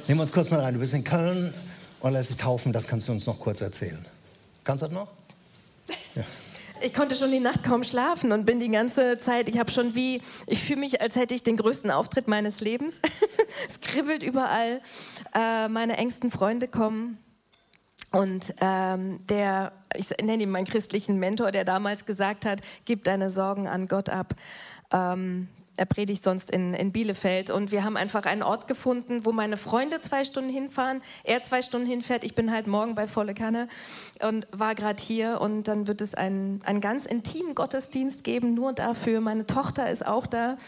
Nehmen 0.07 0.21
wir 0.21 0.23
uns 0.23 0.31
kurz 0.31 0.51
mal 0.51 0.61
rein. 0.61 0.75
Du 0.75 0.79
bist 0.79 0.95
in 0.95 1.03
Köln 1.03 1.53
und 1.99 2.13
lässt 2.13 2.31
dich 2.31 2.37
taufen. 2.37 2.73
Das 2.73 2.87
kannst 2.87 3.09
du 3.09 3.13
uns 3.13 3.27
noch 3.27 3.41
kurz 3.41 3.61
erzählen. 3.61 4.07
Kannst 4.63 4.85
du 4.85 4.87
das 4.87 4.95
noch? 4.95 5.09
Ja. 6.15 6.23
Ich 6.81 6.95
konnte 6.95 7.15
schon 7.15 7.31
die 7.31 7.41
Nacht 7.41 7.65
kaum 7.65 7.83
schlafen 7.83 8.33
und 8.33 8.45
bin 8.45 8.61
die 8.61 8.69
ganze 8.69 9.19
Zeit, 9.19 9.49
ich 9.49 9.59
habe 9.59 9.71
schon 9.71 9.95
wie, 9.95 10.21
ich 10.47 10.63
fühle 10.63 10.81
mich, 10.81 11.01
als 11.01 11.17
hätte 11.17 11.35
ich 11.35 11.43
den 11.43 11.57
größten 11.57 11.91
Auftritt 11.91 12.29
meines 12.29 12.61
Lebens. 12.61 13.01
es 13.69 13.81
kribbelt 13.81 14.23
überall. 14.23 14.81
Äh, 15.35 15.69
meine 15.69 15.97
engsten 15.97 16.31
Freunde 16.31 16.69
kommen. 16.69 17.19
Und 18.13 18.55
ähm, 18.61 19.19
der, 19.29 19.73
ich 19.95 20.11
nenne 20.23 20.43
ihn 20.43 20.51
meinen 20.51 20.67
christlichen 20.67 21.19
Mentor, 21.19 21.53
der 21.53 21.65
damals 21.65 22.07
gesagt 22.07 22.47
hat, 22.47 22.61
gib 22.85 23.05
deine 23.05 23.29
Sorgen 23.29 23.67
an 23.69 23.87
Gott 23.87 24.09
ab. 24.09 24.35
Ähm, 24.93 25.49
er 25.79 25.87
predigt 25.87 26.25
sonst 26.25 26.51
in, 26.51 26.75
in 26.75 26.93
Bielefeld. 26.93 27.51
Und 27.51 27.73
wir 27.73 27.85
haben 27.85 27.97
einfach 27.97 28.27
einen 28.27 28.43
Ort 28.43 28.67
gefunden, 28.67 29.25
wo 29.25 29.33
meine 29.33 29.57
Freunde 29.57 30.01
zwei 30.01 30.25
Stunden 30.25 30.51
hinfahren, 30.51 31.01
er 31.25 31.43
zwei 31.43 31.63
Stunden 31.63 31.87
hinfährt. 31.87 32.25
Ich 32.25 32.35
bin 32.35 32.53
halt 32.53 32.67
morgen 32.67 32.95
bei 32.95 33.07
Volle 33.07 33.35
Kanne 33.35 33.69
und 34.27 34.47
war 34.53 34.75
gerade 34.75 35.03
hier. 35.03 35.41
Und 35.41 35.69
dann 35.69 35.87
wird 35.87 36.01
es 36.01 36.15
einen, 36.15 36.61
einen 36.65 36.81
ganz 36.81 37.07
intimen 37.07 37.55
Gottesdienst 37.55 38.25
geben, 38.25 38.55
nur 38.55 38.73
dafür. 38.73 39.21
Meine 39.21 39.47
Tochter 39.47 39.91
ist 39.91 40.07
auch 40.07 40.27
da. 40.27 40.59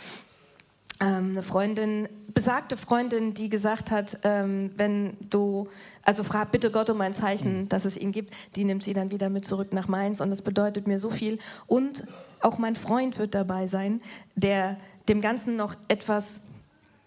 Ähm, 1.02 1.30
eine 1.30 1.42
Freundin, 1.42 2.08
besagte 2.34 2.76
Freundin, 2.76 3.32
die 3.32 3.48
gesagt 3.48 3.90
hat, 3.90 4.18
ähm, 4.22 4.70
wenn 4.76 5.16
du, 5.30 5.68
also 6.02 6.22
frag 6.22 6.52
bitte 6.52 6.70
Gott 6.70 6.90
um 6.90 7.00
ein 7.00 7.14
Zeichen, 7.14 7.70
dass 7.70 7.86
es 7.86 7.96
ihn 7.96 8.12
gibt, 8.12 8.34
die 8.54 8.64
nimmt 8.64 8.82
sie 8.82 8.92
dann 8.92 9.10
wieder 9.10 9.30
mit 9.30 9.46
zurück 9.46 9.72
nach 9.72 9.88
Mainz 9.88 10.20
und 10.20 10.28
das 10.28 10.42
bedeutet 10.42 10.86
mir 10.86 10.98
so 10.98 11.08
viel. 11.08 11.38
Und 11.66 12.04
auch 12.40 12.58
mein 12.58 12.76
Freund 12.76 13.18
wird 13.18 13.34
dabei 13.34 13.66
sein, 13.66 14.02
der 14.34 14.76
dem 15.08 15.20
Ganzen 15.20 15.56
noch 15.56 15.74
etwas 15.88 16.42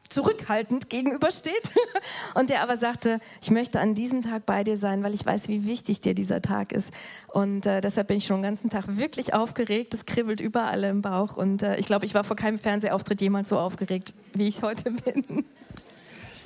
zurückhaltend 0.10 0.90
gegenübersteht 0.90 1.72
und 2.36 2.50
der 2.50 2.62
aber 2.62 2.78
sagte, 2.78 3.20
ich 3.42 3.50
möchte 3.50 3.80
an 3.80 3.96
diesem 3.96 4.22
Tag 4.22 4.46
bei 4.46 4.64
dir 4.64 4.78
sein, 4.78 5.04
weil 5.04 5.14
ich 5.14 5.26
weiß, 5.26 5.48
wie 5.48 5.66
wichtig 5.66 6.02
dir 6.02 6.14
dieser 6.14 6.42
Tag 6.42 6.72
ist. 6.72 6.92
Und 7.34 7.66
äh, 7.66 7.82
deshalb 7.82 8.08
bin 8.08 8.18
ich 8.18 8.26
schon 8.26 8.38
den 8.38 8.44
ganzen 8.44 8.70
Tag 8.70 8.86
wirklich 8.88 9.34
aufgeregt. 9.34 9.94
Es 9.94 10.06
kribbelt 10.06 10.40
überall 10.40 10.84
im 10.84 11.02
Bauch 11.02 11.36
und 11.36 11.64
äh, 11.64 11.78
ich 11.78 11.88
glaube, 11.88 12.06
ich 12.06 12.14
war 12.14 12.24
vor 12.24 12.36
keinem 12.36 12.60
Fernsehauftritt 12.60 13.22
jemals 13.22 13.50
so 13.50 13.58
aufgeregt, 13.58 14.14
wie 14.34 14.48
ich 14.48 14.62
heute 14.62 14.92
bin. 14.92 15.46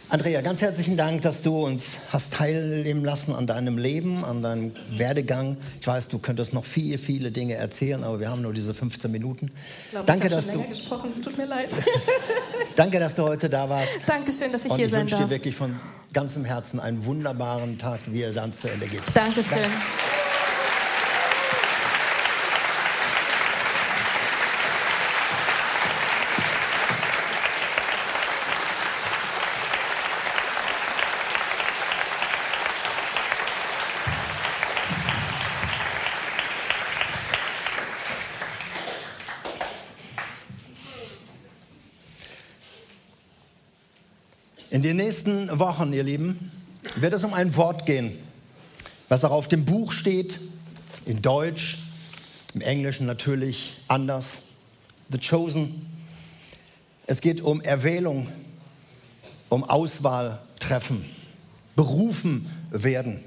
Andrea, 0.09 0.39
ganz 0.39 0.61
herzlichen 0.61 0.95
Dank, 0.95 1.21
dass 1.23 1.41
du 1.41 1.65
uns 1.65 2.13
hast 2.13 2.31
teilnehmen 2.33 3.03
lassen 3.03 3.35
an 3.35 3.45
deinem 3.45 3.77
Leben, 3.77 4.23
an 4.23 4.41
deinem 4.41 4.71
Werdegang. 4.91 5.57
Ich 5.81 5.87
weiß, 5.87 6.07
du 6.07 6.19
könntest 6.19 6.53
noch 6.53 6.63
viele, 6.63 6.97
viele 6.97 7.31
Dinge 7.31 7.55
erzählen, 7.55 8.05
aber 8.05 8.21
wir 8.21 8.29
haben 8.29 8.41
nur 8.41 8.53
diese 8.53 8.73
15 8.73 9.11
Minuten. 9.11 9.51
Ich 9.83 9.89
glaube, 9.89 10.05
Danke, 10.05 10.27
ich 10.27 10.33
habe 10.33 10.43
schon 10.43 10.51
länger 10.53 10.69
gesprochen. 10.69 11.09
Es 11.09 11.21
tut 11.21 11.37
mir 11.37 11.45
leid. 11.45 11.73
Danke, 12.77 12.99
dass 12.99 13.15
du 13.15 13.23
heute 13.23 13.49
da 13.49 13.67
warst. 13.67 13.89
Dankeschön, 14.07 14.49
dass 14.53 14.63
ich 14.63 14.71
Und 14.71 14.77
hier 14.77 14.87
sein 14.87 15.01
darf. 15.01 15.07
Ich 15.07 15.11
wünsche 15.13 15.25
dir 15.25 15.29
wirklich 15.29 15.55
von 15.55 15.75
ganzem 16.13 16.45
Herzen 16.45 16.79
einen 16.79 17.03
wunderbaren 17.03 17.77
Tag, 17.77 17.99
wie 18.05 18.21
er 18.21 18.31
dann 18.31 18.53
zu 18.53 18.69
Ende 18.69 18.87
geht. 18.87 19.01
Dankeschön. 19.13 19.57
Danke. 19.59 20.16
Den 44.87 44.95
nächsten 44.95 45.59
Wochen, 45.59 45.91
ihr 45.91 46.03
Lieben, 46.03 46.49
wird 46.95 47.13
es 47.13 47.25
um 47.25 47.33
ein 47.33 47.57
Wort 47.57 47.85
gehen, 47.85 48.09
was 49.09 49.25
auch 49.25 49.31
auf 49.31 49.49
dem 49.49 49.65
Buch 49.65 49.91
steht, 49.91 50.39
in 51.05 51.21
Deutsch, 51.21 51.79
im 52.53 52.61
Englischen 52.61 53.05
natürlich 53.05 53.73
anders. 53.89 54.27
The 55.09 55.17
Chosen. 55.17 55.85
Es 57.05 57.19
geht 57.19 57.41
um 57.41 57.59
Erwählung, 57.59 58.29
um 59.49 59.65
Auswahl 59.65 60.39
treffen, 60.57 61.03
berufen 61.75 62.49
werden. 62.71 63.19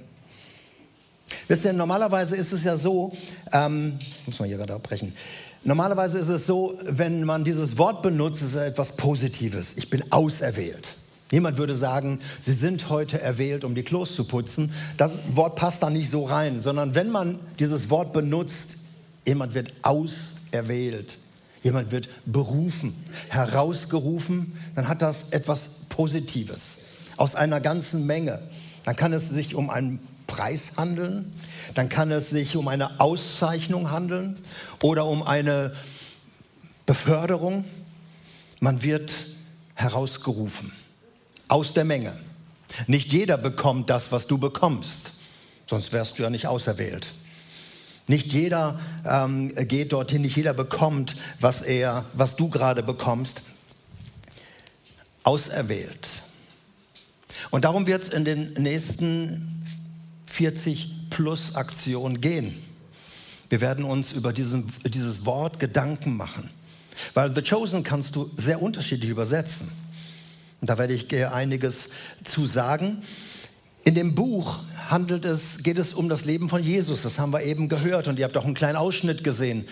Wisst 1.46 1.66
ihr, 1.66 1.74
normalerweise 1.74 2.36
ist 2.36 2.52
es 2.52 2.64
ja 2.64 2.74
so, 2.74 3.12
ähm, 3.52 3.98
muss 4.24 4.38
man 4.38 4.48
hier 4.48 4.56
gerade 4.56 4.74
abbrechen. 4.74 5.14
Normalerweise 5.62 6.20
ist 6.20 6.28
es 6.28 6.46
so, 6.46 6.78
wenn 6.84 7.24
man 7.24 7.44
dieses 7.44 7.76
Wort 7.76 8.02
benutzt, 8.02 8.40
ist 8.40 8.54
es 8.54 8.62
etwas 8.62 8.96
Positives. 8.96 9.76
Ich 9.76 9.90
bin 9.90 10.10
auserwählt. 10.10 10.88
Jemand 11.30 11.58
würde 11.58 11.74
sagen, 11.74 12.18
Sie 12.40 12.52
sind 12.52 12.88
heute 12.88 13.20
erwählt, 13.20 13.64
um 13.64 13.74
die 13.74 13.84
Klos 13.84 14.14
zu 14.14 14.24
putzen. 14.24 14.72
Das 14.96 15.36
Wort 15.36 15.56
passt 15.56 15.82
da 15.82 15.90
nicht 15.90 16.10
so 16.10 16.24
rein, 16.24 16.60
sondern 16.60 16.94
wenn 16.94 17.10
man 17.10 17.38
dieses 17.58 17.88
Wort 17.88 18.12
benutzt, 18.12 18.76
jemand 19.24 19.54
wird 19.54 19.72
auserwählt, 19.82 21.18
jemand 21.62 21.92
wird 21.92 22.08
berufen, 22.26 22.94
herausgerufen, 23.28 24.52
dann 24.74 24.88
hat 24.88 25.02
das 25.02 25.30
etwas 25.30 25.86
Positives 25.88 26.86
aus 27.16 27.36
einer 27.36 27.60
ganzen 27.60 28.06
Menge. 28.06 28.40
Dann 28.84 28.96
kann 28.96 29.12
es 29.12 29.28
sich 29.28 29.54
um 29.54 29.70
einen 29.70 30.00
Preis 30.26 30.78
handeln, 30.78 31.32
dann 31.74 31.88
kann 31.88 32.10
es 32.10 32.30
sich 32.30 32.56
um 32.56 32.66
eine 32.66 32.98
Auszeichnung 32.98 33.92
handeln 33.92 34.36
oder 34.82 35.06
um 35.06 35.22
eine 35.22 35.74
Beförderung. 36.86 37.64
Man 38.58 38.82
wird 38.82 39.12
herausgerufen 39.74 40.72
aus 41.50 41.74
der 41.74 41.84
Menge. 41.84 42.12
Nicht 42.86 43.12
jeder 43.12 43.36
bekommt 43.36 43.90
das, 43.90 44.12
was 44.12 44.26
du 44.26 44.38
bekommst, 44.38 45.10
sonst 45.66 45.92
wärst 45.92 46.18
du 46.18 46.22
ja 46.22 46.30
nicht 46.30 46.46
auserwählt. 46.46 47.08
Nicht 48.06 48.32
jeder 48.32 48.80
ähm, 49.04 49.52
geht 49.68 49.92
dorthin, 49.92 50.22
nicht 50.22 50.36
jeder 50.36 50.54
bekommt, 50.54 51.16
was 51.38 51.62
er, 51.62 52.04
was 52.12 52.36
du 52.36 52.48
gerade 52.48 52.82
bekommst. 52.82 53.42
Auserwählt. 55.22 56.08
Und 57.50 57.64
darum 57.64 57.86
wird 57.86 58.02
es 58.02 58.08
in 58.08 58.24
den 58.24 58.52
nächsten 58.54 59.64
40 60.26 61.10
plus 61.10 61.56
Aktionen 61.56 62.20
gehen. 62.20 62.54
Wir 63.48 63.60
werden 63.60 63.84
uns 63.84 64.12
über 64.12 64.32
diesen, 64.32 64.72
dieses 64.84 65.26
Wort 65.26 65.58
Gedanken 65.58 66.16
machen. 66.16 66.48
Weil 67.14 67.34
The 67.34 67.42
Chosen 67.42 67.82
kannst 67.82 68.14
du 68.14 68.30
sehr 68.36 68.62
unterschiedlich 68.62 69.10
übersetzen. 69.10 69.70
Da 70.60 70.78
werde 70.78 70.94
ich 70.94 71.26
einiges 71.26 71.88
zu 72.24 72.46
sagen. 72.46 73.02
In 73.84 73.94
dem 73.94 74.14
Buch 74.14 74.58
handelt 74.90 75.24
es, 75.24 75.62
geht 75.62 75.78
es 75.78 75.94
um 75.94 76.08
das 76.08 76.24
Leben 76.24 76.48
von 76.48 76.62
Jesus. 76.62 77.02
Das 77.02 77.18
haben 77.18 77.32
wir 77.32 77.42
eben 77.42 77.68
gehört. 77.68 78.08
Und 78.08 78.18
ihr 78.18 78.24
habt 78.24 78.36
auch 78.36 78.44
einen 78.44 78.54
kleinen 78.54 78.76
Ausschnitt 78.76 79.24
gesehen 79.24 79.66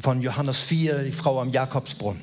von 0.00 0.20
Johannes 0.20 0.56
4, 0.56 1.04
die 1.04 1.12
Frau 1.12 1.40
am 1.40 1.50
Jakobsbrunnen. 1.50 2.22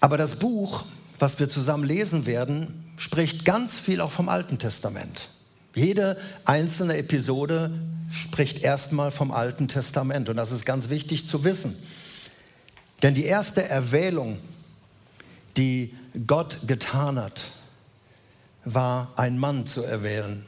Aber 0.00 0.16
das 0.16 0.38
Buch, 0.38 0.84
was 1.18 1.38
wir 1.38 1.48
zusammen 1.48 1.84
lesen 1.84 2.26
werden, 2.26 2.84
spricht 2.96 3.44
ganz 3.44 3.78
viel 3.78 4.00
auch 4.00 4.10
vom 4.10 4.28
Alten 4.28 4.58
Testament. 4.58 5.28
Jede 5.74 6.18
einzelne 6.44 6.96
Episode 6.96 7.70
spricht 8.10 8.62
erstmal 8.62 9.10
vom 9.10 9.32
Alten 9.32 9.68
Testament. 9.68 10.28
Und 10.28 10.36
das 10.36 10.50
ist 10.50 10.64
ganz 10.64 10.88
wichtig 10.88 11.26
zu 11.26 11.44
wissen. 11.44 11.74
Denn 13.02 13.14
die 13.14 13.24
erste 13.24 13.68
Erwählung, 13.68 14.38
die 15.56 15.94
Gott 16.26 16.58
getan 16.66 17.18
hat, 17.18 17.40
war 18.64 19.12
ein 19.16 19.38
Mann 19.38 19.66
zu 19.66 19.82
erwählen, 19.82 20.44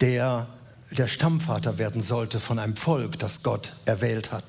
der 0.00 0.48
der 0.90 1.08
Stammvater 1.08 1.78
werden 1.78 2.02
sollte 2.02 2.38
von 2.38 2.58
einem 2.58 2.76
Volk, 2.76 3.18
das 3.18 3.42
Gott 3.42 3.72
erwählt 3.86 4.30
hat. 4.30 4.44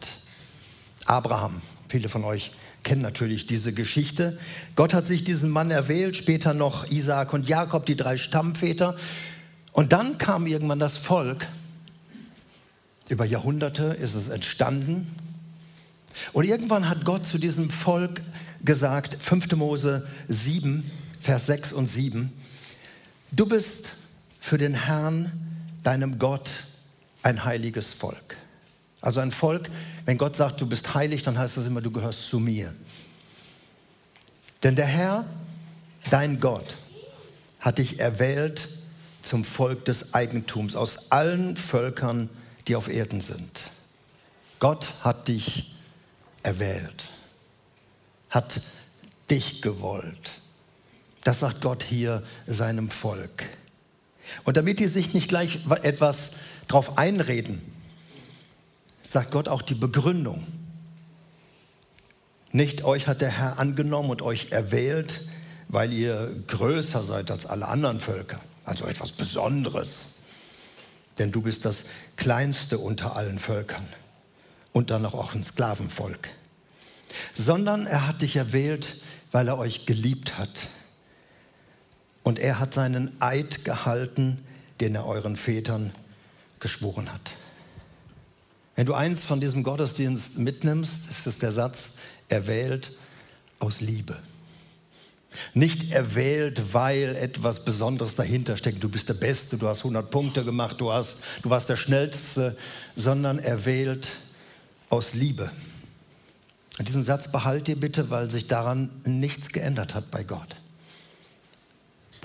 Abraham, 1.05 1.61
viele 1.87 2.09
von 2.09 2.23
euch 2.25 2.51
kennen 2.83 3.01
natürlich 3.01 3.45
diese 3.45 3.73
Geschichte. 3.73 4.37
Gott 4.75 4.93
hat 4.93 5.05
sich 5.05 5.23
diesen 5.23 5.49
Mann 5.49 5.71
erwählt, 5.71 6.17
später 6.17 6.53
noch 6.53 6.89
Isaak 6.91 7.33
und 7.33 7.47
Jakob, 7.47 7.85
die 7.85 7.95
drei 7.95 8.17
Stammväter. 8.17 8.95
Und 9.71 9.93
dann 9.93 10.17
kam 10.17 10.45
irgendwann 10.45 10.79
das 10.79 10.97
Volk. 10.97 11.47
Über 13.07 13.25
Jahrhunderte 13.25 13.85
ist 13.85 14.15
es 14.15 14.27
entstanden. 14.27 15.07
Und 16.33 16.45
irgendwann 16.45 16.89
hat 16.89 17.05
Gott 17.05 17.25
zu 17.25 17.37
diesem 17.37 17.69
Volk 17.69 18.21
gesagt, 18.63 19.15
5. 19.15 19.55
Mose 19.55 20.07
7, 20.27 20.89
Vers 21.19 21.47
6 21.47 21.73
und 21.73 21.87
7, 21.87 22.31
du 23.31 23.45
bist 23.45 23.89
für 24.39 24.57
den 24.57 24.73
Herrn, 24.73 25.31
deinem 25.83 26.19
Gott, 26.19 26.49
ein 27.23 27.45
heiliges 27.45 27.93
Volk. 27.93 28.37
Also 29.01 29.19
ein 29.19 29.31
Volk, 29.31 29.69
wenn 30.05 30.17
Gott 30.17 30.35
sagt, 30.35 30.61
du 30.61 30.67
bist 30.67 30.93
heilig, 30.93 31.23
dann 31.23 31.37
heißt 31.37 31.57
das 31.57 31.65
immer, 31.65 31.81
du 31.81 31.91
gehörst 31.91 32.27
zu 32.27 32.39
mir. 32.39 32.73
Denn 34.63 34.75
der 34.75 34.85
Herr, 34.85 35.25
dein 36.09 36.39
Gott, 36.39 36.77
hat 37.59 37.77
dich 37.77 37.99
erwählt 37.99 38.69
zum 39.23 39.45
Volk 39.45 39.85
des 39.85 40.13
Eigentums 40.13 40.75
aus 40.75 41.11
allen 41.11 41.55
Völkern, 41.55 42.29
die 42.67 42.75
auf 42.75 42.89
Erden 42.89 43.21
sind. 43.21 43.63
Gott 44.59 44.87
hat 45.01 45.27
dich 45.27 45.73
erwählt, 46.43 47.09
hat 48.33 48.61
dich 49.29 49.61
gewollt. 49.61 50.31
Das 51.23 51.39
sagt 51.39 51.61
Gott 51.61 51.83
hier 51.83 52.23
seinem 52.47 52.89
Volk. 52.89 53.45
Und 54.43 54.57
damit 54.57 54.79
die 54.79 54.87
sich 54.87 55.13
nicht 55.13 55.27
gleich 55.27 55.59
etwas 55.83 56.31
drauf 56.67 56.97
einreden, 56.97 57.61
sagt 59.03 59.31
Gott 59.31 59.47
auch 59.47 59.61
die 59.61 59.75
Begründung. 59.75 60.43
Nicht 62.51 62.83
euch 62.83 63.07
hat 63.07 63.21
der 63.21 63.29
Herr 63.29 63.59
angenommen 63.59 64.09
und 64.09 64.23
euch 64.23 64.51
erwählt, 64.51 65.27
weil 65.67 65.93
ihr 65.93 66.35
größer 66.47 67.03
seid 67.03 67.29
als 67.29 67.45
alle 67.45 67.67
anderen 67.67 67.99
Völker, 67.99 68.39
also 68.65 68.85
etwas 68.85 69.11
Besonderes. 69.11 69.99
Denn 71.19 71.31
du 71.31 71.41
bist 71.43 71.65
das 71.65 71.83
kleinste 72.17 72.79
unter 72.79 73.15
allen 73.15 73.37
Völkern 73.37 73.87
und 74.71 74.89
dann 74.89 75.05
auch 75.05 75.35
ein 75.35 75.43
Sklavenvolk. 75.43 76.29
Sondern 77.33 77.85
er 77.85 78.07
hat 78.07 78.21
dich 78.21 78.35
erwählt, 78.35 79.01
weil 79.31 79.47
er 79.47 79.57
euch 79.57 79.85
geliebt 79.85 80.37
hat. 80.37 80.67
Und 82.23 82.39
er 82.39 82.59
hat 82.59 82.73
seinen 82.73 83.21
Eid 83.21 83.65
gehalten, 83.65 84.43
den 84.79 84.95
er 84.95 85.05
euren 85.05 85.35
Vätern 85.35 85.91
geschworen 86.59 87.11
hat. 87.11 87.31
Wenn 88.75 88.85
du 88.85 88.93
eins 88.93 89.23
von 89.23 89.39
diesem 89.39 89.63
Gottesdienst 89.63 90.37
mitnimmst, 90.37 91.11
ist 91.11 91.27
es 91.27 91.37
der 91.37 91.51
Satz, 91.51 91.97
erwählt 92.29 92.91
aus 93.59 93.81
Liebe. 93.81 94.17
Nicht 95.53 95.91
erwählt, 95.91 96.73
weil 96.73 97.15
etwas 97.15 97.65
Besonderes 97.65 98.15
dahinter 98.15 98.55
steckt. 98.57 98.83
Du 98.83 98.89
bist 98.89 99.09
der 99.09 99.15
Beste, 99.15 99.57
du 99.57 99.67
hast 99.67 99.79
100 99.79 100.09
Punkte 100.09 100.43
gemacht, 100.43 100.79
du, 100.79 100.91
hast, 100.91 101.17
du 101.41 101.49
warst 101.49 101.69
der 101.69 101.75
Schnellste, 101.75 102.55
sondern 102.95 103.39
erwählt 103.39 104.09
aus 104.89 105.13
Liebe. 105.13 105.51
Diesen 106.79 107.03
Satz 107.03 107.31
behalt 107.31 107.67
dir 107.67 107.75
bitte, 107.75 108.09
weil 108.09 108.29
sich 108.29 108.47
daran 108.47 108.89
nichts 109.05 109.49
geändert 109.49 109.93
hat 109.93 110.09
bei 110.09 110.23
Gott. 110.23 110.55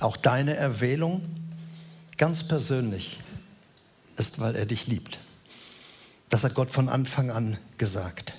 Auch 0.00 0.16
deine 0.16 0.56
Erwählung 0.56 1.22
ganz 2.16 2.46
persönlich 2.48 3.18
ist, 4.16 4.40
weil 4.40 4.56
er 4.56 4.66
dich 4.66 4.86
liebt. 4.86 5.18
Das 6.30 6.44
hat 6.44 6.54
Gott 6.54 6.70
von 6.70 6.88
Anfang 6.88 7.30
an 7.30 7.58
gesagt. 7.76 8.34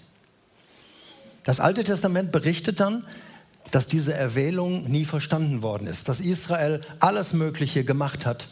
Das 1.43 1.59
Alte 1.59 1.83
Testament 1.83 2.31
berichtet 2.31 2.79
dann, 2.79 3.03
dass 3.71 3.87
diese 3.87 4.13
Erwählung 4.13 4.89
nie 4.89 5.05
verstanden 5.05 5.61
worden 5.61 5.87
ist, 5.87 6.09
dass 6.09 6.19
Israel 6.19 6.81
alles 6.99 7.33
Mögliche 7.33 7.83
gemacht 7.83 8.25
hat, 8.25 8.47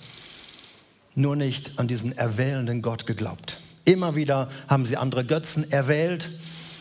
nur 1.16 1.36
nicht 1.36 1.80
an 1.80 1.88
diesen 1.88 2.16
erwählenden 2.16 2.82
Gott 2.84 3.08
geglaubt. 3.08 3.58
Immer 3.86 4.16
wieder 4.16 4.50
haben 4.68 4.86
sie 4.86 4.98
andere 4.98 5.26
Götzen 5.26 5.72
erwählt 5.72 6.30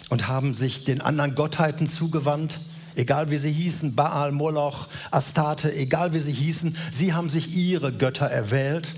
und 0.08 0.28
haben 0.28 0.54
sich 0.54 0.84
den 0.84 1.00
anderen 1.00 1.34
Gottheiten 1.34 1.88
zugewandt, 1.88 2.60
egal 2.94 3.30
wie 3.30 3.36
sie 3.36 3.52
hießen, 3.52 3.94
Baal, 3.94 4.32
Moloch, 4.32 4.88
Astarte, 5.10 5.74
egal 5.74 6.14
wie 6.14 6.18
sie 6.18 6.32
hießen, 6.32 6.76
sie 6.92 7.12
haben 7.12 7.28
sich 7.28 7.56
ihre 7.56 7.92
Götter 7.92 8.26
erwählt, 8.26 8.88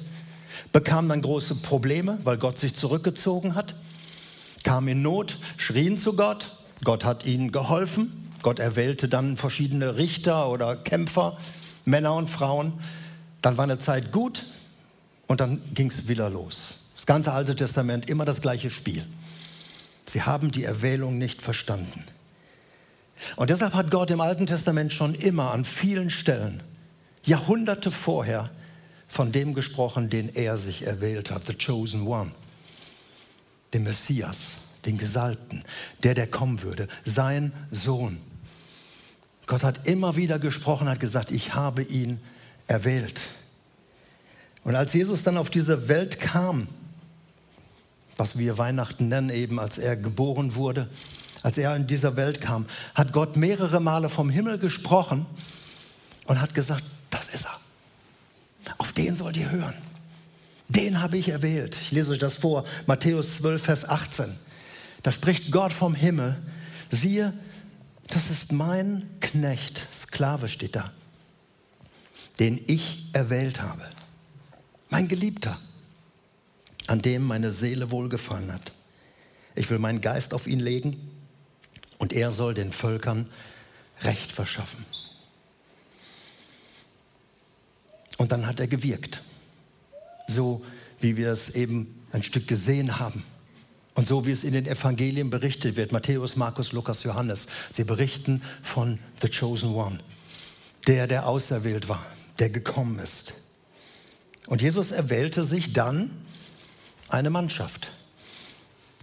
bekamen 0.73 1.09
dann 1.09 1.23
große 1.23 1.57
Probleme, 1.57 2.19
weil 2.25 2.37
Gott 2.37 2.59
sich 2.59 2.75
zurückgezogen 2.75 3.55
hat, 3.55 3.75
kamen 4.65 4.89
in 4.89 5.03
Not, 5.03 5.37
schrien 5.57 5.99
zu 5.99 6.15
Gott, 6.15 6.57
Gott 6.85 7.05
hat 7.05 7.27
ihnen 7.27 7.53
geholfen, 7.53 8.31
Gott 8.43 8.59
erwählte 8.59 9.09
dann 9.09 9.37
verschiedene 9.37 9.97
Richter 9.97 10.49
oder 10.49 10.77
Kämpfer, 10.77 11.37
Männer 11.85 12.15
und 12.15 12.29
Frauen, 12.29 12.73
dann 13.43 13.57
war 13.57 13.65
eine 13.65 13.79
Zeit 13.79 14.13
gut 14.13 14.45
und 15.27 15.41
dann 15.41 15.61
ging 15.75 15.89
es 15.89 16.09
wieder 16.09 16.31
los. 16.31 16.85
Das 16.95 17.07
ganze 17.07 17.33
Alte 17.33 17.57
Testament 17.57 18.09
immer 18.09 18.25
das 18.25 18.41
gleiche 18.41 18.71
Spiel. 18.71 19.05
Sie 20.09 20.23
haben 20.23 20.51
die 20.51 20.65
Erwählung 20.65 21.19
nicht 21.19 21.43
verstanden. 21.43 22.05
Und 23.37 23.51
deshalb 23.51 23.75
hat 23.75 23.91
Gott 23.91 24.11
im 24.11 24.21
Alten 24.21 24.47
Testament 24.47 24.93
schon 24.93 25.15
immer 25.15 25.53
an 25.53 25.65
vielen 25.65 26.09
Stellen, 26.09 26.63
Jahrhunderte 27.25 27.91
vorher, 27.91 28.51
von 29.07 29.33
dem 29.33 29.55
gesprochen, 29.55 30.11
den 30.11 30.29
er 30.35 30.57
sich 30.57 30.87
erwählt 30.87 31.31
hat, 31.31 31.47
the 31.47 31.55
chosen 31.55 32.07
one, 32.07 32.31
den 33.73 33.83
Messias, 33.83 34.39
den 34.85 34.99
Gesalbten, 34.99 35.65
der, 36.03 36.15
der 36.15 36.27
kommen 36.27 36.63
würde, 36.63 36.89
sein 37.05 37.53
Sohn. 37.71 38.19
Gott 39.47 39.65
hat 39.65 39.87
immer 39.87 40.17
wieder 40.17 40.39
gesprochen, 40.39 40.89
hat 40.89 41.01
gesagt, 41.01 41.31
ich 41.31 41.55
habe 41.55 41.83
ihn 41.83 42.21
erwählt. 42.67 43.21
Und 44.63 44.77
als 44.77 44.93
Jesus 44.93 45.23
dann 45.23 45.39
auf 45.39 45.49
diese 45.49 45.89
Welt 45.89 46.21
kam, 46.21 46.69
was 48.19 48.37
wir 48.37 48.59
Weihnachten 48.59 49.09
nennen, 49.09 49.31
eben 49.31 49.59
als 49.59 49.79
er 49.79 49.97
geboren 49.97 50.57
wurde, 50.57 50.89
als 51.43 51.57
er 51.57 51.75
in 51.77 51.87
dieser 51.87 52.17
Welt 52.17 52.41
kam, 52.41 52.67
hat 52.95 53.13
Gott 53.13 53.37
mehrere 53.37 53.81
Male 53.81 54.09
vom 54.09 54.29
Himmel 54.29 54.59
gesprochen 54.59 55.25
und 56.27 56.41
hat 56.41 56.53
gesagt, 56.53 56.83
das 57.11 57.29
ist 57.29 57.47
er. 57.47 58.75
Auf 58.79 58.93
den 58.93 59.17
sollt 59.17 59.37
ihr 59.37 59.51
hören. 59.51 59.75
Den 60.69 61.01
habe 61.01 61.17
ich 61.17 61.29
erwählt. 61.29 61.79
Ich 61.81 61.93
lese 61.93 62.13
euch 62.13 62.19
das 62.19 62.35
vor, 62.35 62.65
Matthäus 62.87 63.37
12, 63.37 63.63
Vers 63.63 63.89
18. 63.89 64.27
Da 65.03 65.13
spricht 65.13 65.51
Gott 65.53 65.73
vom 65.73 65.95
Himmel, 65.95 66.37
siehe, 66.91 67.33
das 68.09 68.31
ist 68.31 68.53
mein 68.53 69.09
Knecht, 69.21 69.87
Sklave 69.93 70.49
steht 70.49 70.77
da, 70.77 70.91
den 72.41 72.61
ich 72.67 73.07
erwählt 73.13 73.63
habe. 73.63 73.89
Mein 74.91 75.09
Geliebter 75.09 75.57
an 76.89 77.01
dem 77.03 77.23
meine 77.23 77.51
Seele 77.51 77.91
wohlgefallen 77.91 78.53
hat. 78.53 78.73
Ich 79.55 79.71
will 79.71 79.79
meinen 79.79 80.01
Geist 80.01 80.35
auf 80.35 80.47
ihn 80.47 80.59
legen 80.59 80.97
und 81.99 82.13
er 82.13 82.31
soll 82.31 82.55
den 82.55 82.73
Völkern 82.73 83.31
Recht 84.03 84.33
verschaffen. 84.33 84.85
Und 88.17 88.33
dann 88.33 88.47
hat 88.47 88.59
er 88.61 88.67
gewirkt, 88.67 89.23
so 90.27 90.65
wie 91.01 91.17
wir 91.17 91.31
es 91.31 91.55
eben 91.55 92.05
ein 92.13 92.23
Stück 92.23 92.49
gesehen 92.49 92.99
haben. 92.99 93.23
Und 93.95 94.07
so 94.07 94.27
wie 94.27 94.31
es 94.31 94.45
in 94.45 94.53
den 94.53 94.67
Evangelien 94.67 95.29
berichtet 95.29 95.77
wird, 95.77 95.93
Matthäus, 95.93 96.37
Markus, 96.37 96.73
Lukas, 96.73 97.03
Johannes, 97.03 97.47
sie 97.73 97.85
berichten 97.85 98.43
von 98.63 99.01
The 99.21 99.29
Chosen 99.29 99.75
One, 99.75 99.99
der, 100.87 101.07
der 101.09 101.27
auserwählt 101.27 101.89
war, 101.89 102.07
der 102.39 102.49
gekommen 102.49 102.99
ist. 103.01 103.35
Und 104.47 104.63
Jesus 104.63 104.93
erwählte 104.93 105.43
sich 105.43 105.73
dann 105.73 106.11
eine 107.09 107.31
Mannschaft. 107.31 107.93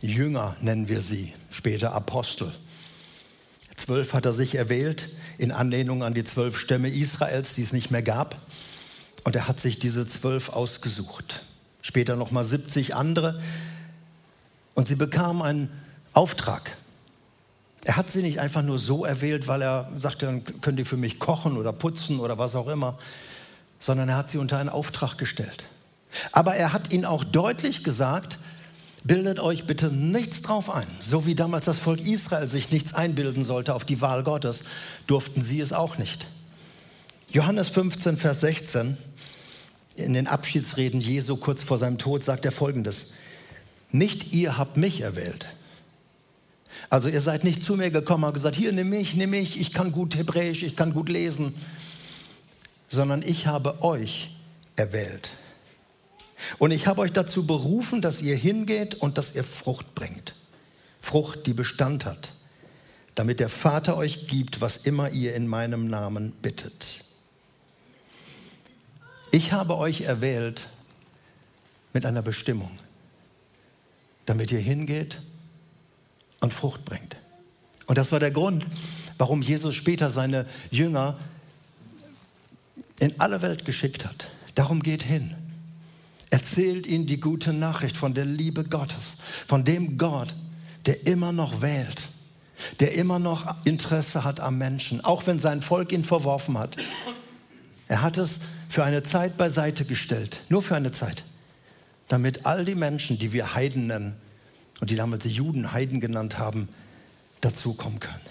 Jünger 0.02 0.56
nennen 0.62 0.88
wir 0.88 1.00
sie, 1.00 1.34
später 1.52 1.94
Apostel. 1.94 2.54
Zwölf 3.76 4.14
hat 4.14 4.26
er 4.26 4.34
sich 4.34 4.56
erwählt 4.56 5.16
in 5.38 5.52
Anlehnung 5.52 6.04
an 6.04 6.14
die 6.14 6.24
zwölf 6.24 6.58
Stämme 6.58 6.90
Israels, 6.90 7.54
die 7.56 7.62
es 7.62 7.74
nicht 7.74 7.92
mehr 7.92 8.04
gab. 8.04 8.38
Und 9.24 9.36
er 9.36 9.48
hat 9.48 9.60
sich 9.60 9.80
diese 9.80 10.08
zwölf 10.08 10.50
ausgesucht. 10.50 11.42
Später 11.82 12.16
nochmal 12.16 12.44
70 12.44 12.96
andere. 12.96 13.42
Und 14.76 14.88
sie 14.88 14.96
bekamen 14.96 15.42
einen 15.42 15.82
Auftrag. 16.14 16.78
Er 17.84 17.98
hat 17.98 18.10
sie 18.12 18.22
nicht 18.22 18.40
einfach 18.40 18.64
nur 18.64 18.80
so 18.80 19.06
erwählt, 19.06 19.48
weil 19.48 19.62
er 19.62 19.92
sagte, 19.98 20.26
dann 20.26 20.44
könnt 20.62 20.80
ihr 20.80 20.86
für 20.86 20.98
mich 20.98 21.20
kochen 21.20 21.58
oder 21.58 21.72
putzen 21.72 22.20
oder 22.20 22.38
was 22.38 22.56
auch 22.56 22.68
immer, 22.68 22.98
sondern 23.80 24.10
er 24.10 24.18
hat 24.18 24.30
sie 24.30 24.38
unter 24.38 24.58
einen 24.58 24.70
Auftrag 24.70 25.18
gestellt. 25.18 25.66
Aber 26.32 26.56
er 26.56 26.74
hat 26.74 26.92
ihnen 26.92 27.06
auch 27.06 27.24
deutlich 27.24 27.84
gesagt, 27.84 28.40
bildet 29.04 29.40
euch 29.40 29.66
bitte 29.66 29.88
nichts 29.88 30.42
drauf 30.42 30.70
ein. 30.70 30.88
So 31.02 31.26
wie 31.26 31.36
damals 31.36 31.66
das 31.66 31.78
Volk 31.78 32.02
Israel 32.02 32.48
sich 32.48 32.72
nichts 32.72 32.94
einbilden 32.94 33.44
sollte 33.44 33.74
auf 33.74 33.86
die 33.86 34.02
Wahl 34.02 34.24
Gottes, 34.24 34.62
durften 35.08 35.42
sie 35.42 35.60
es 35.60 35.74
auch 35.74 35.98
nicht. 35.98 36.28
Johannes 37.30 37.70
15, 37.70 38.18
Vers 38.18 38.40
16, 38.42 38.98
in 39.96 40.14
den 40.14 40.28
Abschiedsreden 40.28 41.02
Jesu 41.02 41.38
kurz 41.38 41.64
vor 41.64 41.78
seinem 41.78 41.98
Tod 41.98 42.24
sagt 42.24 42.46
er 42.46 42.52
folgendes. 42.52 43.16
Nicht 43.92 44.34
ihr 44.34 44.58
habt 44.58 44.78
mich 44.78 45.02
erwählt. 45.02 45.46
Also 46.90 47.10
ihr 47.10 47.22
seid 47.22 47.44
nicht 47.44 47.64
zu 47.64 47.76
mir 47.76 47.92
gekommen 47.92 48.24
und 48.24 48.34
gesagt, 48.34 48.56
hier 48.56 48.72
nimm 48.72 48.90
mich, 48.90 49.16
nimm 49.16 49.30
mich, 49.30 49.60
ich 49.60 49.72
kann 49.72 49.92
gut 49.92 50.16
Hebräisch, 50.16 50.64
ich 50.64 50.76
kann 50.76 50.94
gut 50.94 51.10
lesen, 51.10 51.54
sondern 52.90 53.22
ich 53.22 53.48
habe 53.48 53.84
euch 53.84 54.32
erwählt. 54.76 55.30
Und 56.58 56.72
ich 56.72 56.88
habe 56.88 57.02
euch 57.02 57.12
dazu 57.12 57.46
berufen, 57.46 58.02
dass 58.02 58.22
ihr 58.22 58.36
hingeht 58.36 58.96
und 58.96 59.18
dass 59.18 59.36
ihr 59.36 59.44
Frucht 59.44 59.94
bringt. 59.96 60.36
Frucht, 61.00 61.46
die 61.46 61.54
Bestand 61.54 62.06
hat, 62.06 62.32
damit 63.14 63.40
der 63.40 63.50
Vater 63.50 63.98
euch 63.98 64.28
gibt, 64.28 64.62
was 64.62 64.78
immer 64.78 65.10
ihr 65.10 65.36
in 65.36 65.48
meinem 65.48 65.88
Namen 65.88 66.32
bittet. 66.42 67.04
Ich 69.32 69.52
habe 69.52 69.78
euch 69.78 70.02
erwählt 70.02 70.68
mit 71.94 72.06
einer 72.06 72.22
Bestimmung, 72.22 72.78
damit 74.26 74.52
ihr 74.52 74.60
hingeht 74.60 75.22
und 76.40 76.54
Frucht 76.54 76.86
bringt. 76.86 77.18
Und 77.86 77.98
das 77.98 78.12
war 78.12 78.20
der 78.20 78.32
Grund, 78.32 78.66
warum 79.18 79.42
Jesus 79.42 79.76
später 79.76 80.10
seine 80.10 80.46
Jünger 80.72 81.18
in 83.00 83.20
alle 83.20 83.42
Welt 83.42 83.66
geschickt 83.66 84.06
hat. 84.06 84.30
Darum 84.56 84.82
geht 84.82 85.04
hin 85.04 85.36
erzählt 86.30 86.88
ihnen 86.88 87.08
die 87.08 87.20
gute 87.20 87.54
Nachricht 87.54 87.98
von 87.98 88.14
der 88.14 88.26
Liebe 88.26 88.64
Gottes, 88.64 89.16
von 89.48 89.64
dem 89.64 89.98
Gott, 89.98 90.36
der 90.86 91.08
immer 91.08 91.32
noch 91.32 91.62
wählt, 91.62 92.02
der 92.80 92.94
immer 92.94 93.20
noch 93.20 93.66
Interesse 93.66 94.24
hat 94.24 94.40
am 94.40 94.58
Menschen, 94.58 95.04
auch 95.04 95.28
wenn 95.28 95.40
sein 95.40 95.62
Volk 95.62 95.92
ihn 95.92 96.04
verworfen 96.04 96.58
hat. 96.58 96.78
Er 97.88 98.02
hat 98.02 98.18
es 98.18 98.40
für 98.70 98.84
eine 98.84 99.04
Zeit 99.04 99.38
beiseite 99.38 99.86
gestellt, 99.86 100.42
nur 100.50 100.62
für 100.62 100.76
eine 100.76 100.92
Zeit, 100.92 101.24
damit 102.08 102.46
all 102.46 102.66
die 102.66 102.76
Menschen, 102.76 103.20
die 103.20 103.34
wir 103.34 103.54
Heiden 103.56 103.88
nennen 103.88 104.16
und 104.82 104.90
die 104.90 104.96
damals 104.96 105.24
die 105.24 105.30
Juden 105.30 105.72
Heiden 105.72 106.00
genannt 106.00 106.38
haben, 106.38 106.68
dazukommen 107.42 108.00
können. 108.00 108.22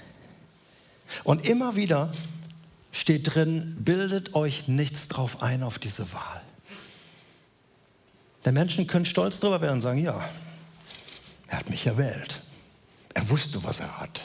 Und 1.23 1.47
immer 1.47 1.77
wieder 1.77 2.11
steht 2.93 3.35
drin, 3.35 3.77
bildet 3.81 4.35
euch 4.35 4.69
nichts 4.69 5.09
drauf 5.09 5.43
ein 5.43 5.63
auf 5.63 5.79
diese 5.79 6.13
Wahl. 6.13 6.44
Der 8.45 8.53
Menschen 8.53 8.87
können 8.87 9.07
stolz 9.07 9.41
darüber 9.41 9.61
werden 9.61 9.77
und 9.77 9.81
sagen, 9.81 10.03
ja, 10.03 10.23
er 11.49 11.59
hat 11.59 11.71
mich 11.71 11.87
erwählt. 11.87 12.41
Er 13.15 13.29
wusste, 13.31 13.63
was 13.65 13.81
er 13.81 14.01
hat. 14.01 14.21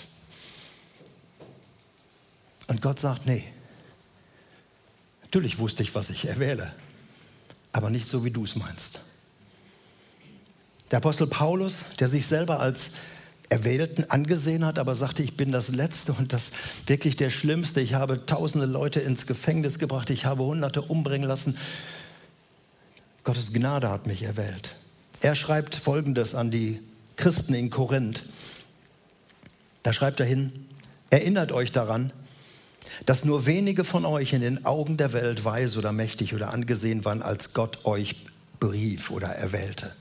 Und 2.67 2.81
Gott 2.81 2.99
sagt, 2.99 3.25
nee, 3.25 3.45
natürlich 5.21 5.57
wusste 5.57 5.83
ich, 5.83 5.95
was 5.95 6.09
ich 6.09 6.27
erwähle, 6.27 6.71
aber 7.71 7.89
nicht 7.89 8.07
so, 8.07 8.23
wie 8.25 8.31
du 8.31 8.43
es 8.43 8.55
meinst. 8.55 9.01
Der 10.91 10.97
Apostel 10.97 11.27
Paulus, 11.27 11.95
der 11.99 12.07
sich 12.07 12.25
selber 12.25 12.59
als 12.59 12.91
Erwählten 13.49 14.05
angesehen 14.09 14.65
hat, 14.65 14.77
aber 14.77 14.93
sagte, 14.93 15.23
ich 15.23 15.35
bin 15.35 15.51
das 15.51 15.69
Letzte 15.69 16.13
und 16.13 16.33
das 16.33 16.51
wirklich 16.85 17.15
der 17.15 17.31
Schlimmste. 17.31 17.81
Ich 17.81 17.95
habe 17.95 18.25
tausende 18.25 18.67
Leute 18.67 18.99
ins 18.99 19.25
Gefängnis 19.25 19.79
gebracht, 19.79 20.11
ich 20.11 20.25
habe 20.25 20.43
Hunderte 20.43 20.83
umbringen 20.83 21.27
lassen. 21.27 21.57
Gottes 23.29 23.53
Gnade 23.53 23.91
hat 23.91 24.07
mich 24.07 24.23
erwählt. 24.23 24.73
Er 25.21 25.35
schreibt 25.35 25.75
Folgendes 25.75 26.33
an 26.33 26.49
die 26.49 26.81
Christen 27.15 27.53
in 27.53 27.69
Korinth. 27.69 28.23
Da 29.83 29.93
schreibt 29.93 30.19
er 30.19 30.25
hin, 30.25 30.67
erinnert 31.11 31.51
euch 31.51 31.71
daran, 31.71 32.11
dass 33.05 33.25
nur 33.25 33.45
wenige 33.45 33.83
von 33.83 34.03
euch 34.03 34.33
in 34.33 34.41
den 34.41 34.65
Augen 34.65 34.97
der 34.97 35.13
Welt 35.13 35.45
weise 35.45 35.77
oder 35.77 35.91
mächtig 35.91 36.33
oder 36.33 36.51
angesehen 36.51 37.05
waren, 37.05 37.21
als 37.21 37.53
Gott 37.53 37.85
euch 37.85 38.15
berief 38.59 39.11
oder 39.11 39.27
erwählte. 39.27 39.95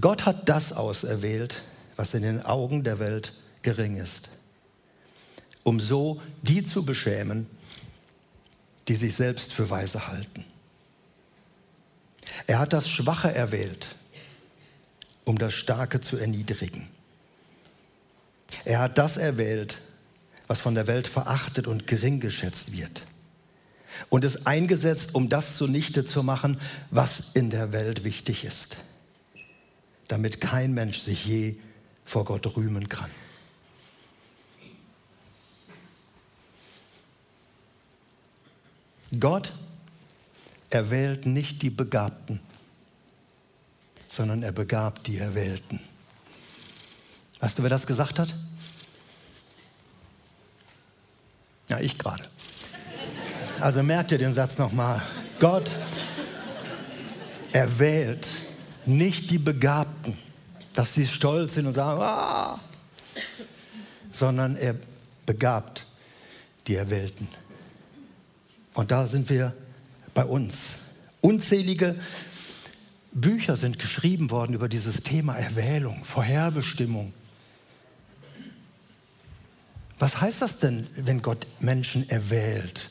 Gott 0.00 0.26
hat 0.26 0.48
das 0.48 0.72
auserwählt, 0.72 1.62
was 1.94 2.14
in 2.14 2.22
den 2.22 2.44
Augen 2.44 2.82
der 2.82 2.98
Welt 2.98 3.32
gering 3.62 3.94
ist, 3.94 4.30
um 5.62 5.78
so 5.78 6.20
die 6.42 6.66
zu 6.66 6.84
beschämen, 6.84 7.46
die 8.88 8.96
sich 8.96 9.14
selbst 9.14 9.52
für 9.52 9.70
weise 9.70 10.08
halten. 10.08 10.46
Er 12.46 12.58
hat 12.58 12.72
das 12.72 12.88
Schwache 12.88 13.34
erwählt, 13.34 13.96
um 15.24 15.38
das 15.38 15.52
Starke 15.52 16.00
zu 16.00 16.16
erniedrigen. 16.16 16.88
Er 18.64 18.80
hat 18.80 18.98
das 18.98 19.16
erwählt, 19.16 19.78
was 20.46 20.60
von 20.60 20.74
der 20.74 20.86
Welt 20.86 21.08
verachtet 21.08 21.66
und 21.66 21.86
gering 21.86 22.20
geschätzt 22.20 22.72
wird. 22.72 23.02
Und 24.08 24.24
es 24.24 24.46
eingesetzt, 24.46 25.14
um 25.14 25.28
das 25.28 25.56
zunichte 25.56 26.04
zu 26.04 26.22
machen, 26.22 26.60
was 26.90 27.34
in 27.34 27.50
der 27.50 27.72
Welt 27.72 28.04
wichtig 28.04 28.44
ist, 28.44 28.76
damit 30.06 30.40
kein 30.40 30.72
Mensch 30.72 31.00
sich 31.00 31.24
je 31.24 31.56
vor 32.04 32.24
Gott 32.24 32.56
rühmen 32.56 32.88
kann. 32.88 33.10
Gott 39.18 39.52
erwählt 40.70 41.26
nicht 41.26 41.62
die 41.62 41.70
Begabten, 41.70 42.40
sondern 44.08 44.42
er 44.42 44.52
begabt 44.52 45.06
die 45.06 45.18
Erwählten. 45.18 45.80
Weißt 47.40 47.58
du, 47.58 47.62
wer 47.62 47.70
das 47.70 47.86
gesagt 47.86 48.18
hat? 48.18 48.34
Ja, 51.68 51.80
ich 51.80 51.98
gerade. 51.98 52.24
Also 53.60 53.82
merkt 53.82 54.12
ihr 54.12 54.18
den 54.18 54.32
Satz 54.32 54.58
nochmal. 54.58 55.02
Gott 55.40 55.70
erwählt 57.52 58.26
nicht 58.84 59.30
die 59.30 59.38
Begabten, 59.38 60.16
dass 60.74 60.94
sie 60.94 61.06
stolz 61.06 61.54
sind 61.54 61.66
und 61.66 61.72
sagen, 61.72 62.00
ah, 62.00 62.60
sondern 64.12 64.56
er 64.56 64.76
begabt 65.24 65.86
die 66.66 66.76
Erwählten. 66.76 67.28
Und 68.74 68.90
da 68.90 69.06
sind 69.06 69.28
wir 69.28 69.54
bei 70.16 70.24
uns. 70.24 70.54
Unzählige 71.20 71.94
Bücher 73.12 73.54
sind 73.54 73.78
geschrieben 73.78 74.30
worden 74.30 74.54
über 74.54 74.68
dieses 74.68 75.02
Thema 75.02 75.36
Erwählung, 75.36 76.04
Vorherbestimmung. 76.04 77.12
Was 79.98 80.20
heißt 80.20 80.42
das 80.42 80.56
denn, 80.56 80.86
wenn 80.96 81.22
Gott 81.22 81.46
Menschen 81.60 82.08
erwählt 82.08 82.90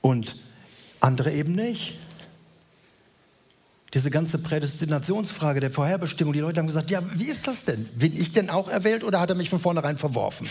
und 0.00 0.36
andere 1.00 1.32
eben 1.32 1.54
nicht? 1.54 1.96
Diese 3.94 4.10
ganze 4.10 4.38
Prädestinationsfrage 4.38 5.60
der 5.60 5.70
Vorherbestimmung, 5.70 6.32
die 6.32 6.40
Leute 6.40 6.60
haben 6.60 6.66
gesagt, 6.66 6.90
ja, 6.90 7.02
wie 7.14 7.28
ist 7.28 7.46
das 7.46 7.64
denn? 7.64 7.84
Bin 7.96 8.16
ich 8.16 8.32
denn 8.32 8.50
auch 8.50 8.68
erwählt 8.68 9.02
oder 9.02 9.18
hat 9.18 9.30
er 9.30 9.36
mich 9.36 9.50
von 9.50 9.60
vornherein 9.60 9.98
verworfen? 9.98 10.48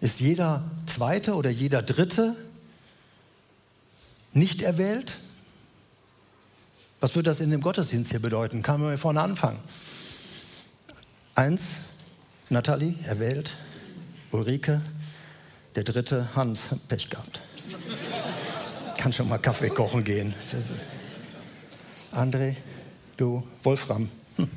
Ist 0.00 0.20
jeder 0.20 0.70
Zweite 0.86 1.34
oder 1.34 1.50
jeder 1.50 1.82
Dritte 1.82 2.36
nicht 4.32 4.62
erwählt? 4.62 5.12
Was 7.00 7.14
würde 7.14 7.30
das 7.30 7.40
in 7.40 7.50
dem 7.50 7.60
Gottesdienst 7.60 8.10
hier 8.10 8.20
bedeuten? 8.20 8.62
Kann 8.62 8.80
man 8.80 8.98
vorne 8.98 9.20
anfangen. 9.20 9.58
Eins, 11.34 11.64
Nathalie, 12.48 12.94
erwählt. 13.04 13.50
Ulrike, 14.32 14.80
der 15.74 15.84
dritte, 15.84 16.34
Hans, 16.34 16.60
Pech 16.88 17.08
gehabt. 17.08 17.40
Kann 18.96 19.12
schon 19.12 19.28
mal 19.28 19.38
Kaffee 19.38 19.68
kochen 19.68 20.04
gehen. 20.04 20.34
André, 22.12 22.56
du, 23.16 23.46
Wolfram. 23.62 24.08
Hm. 24.36 24.50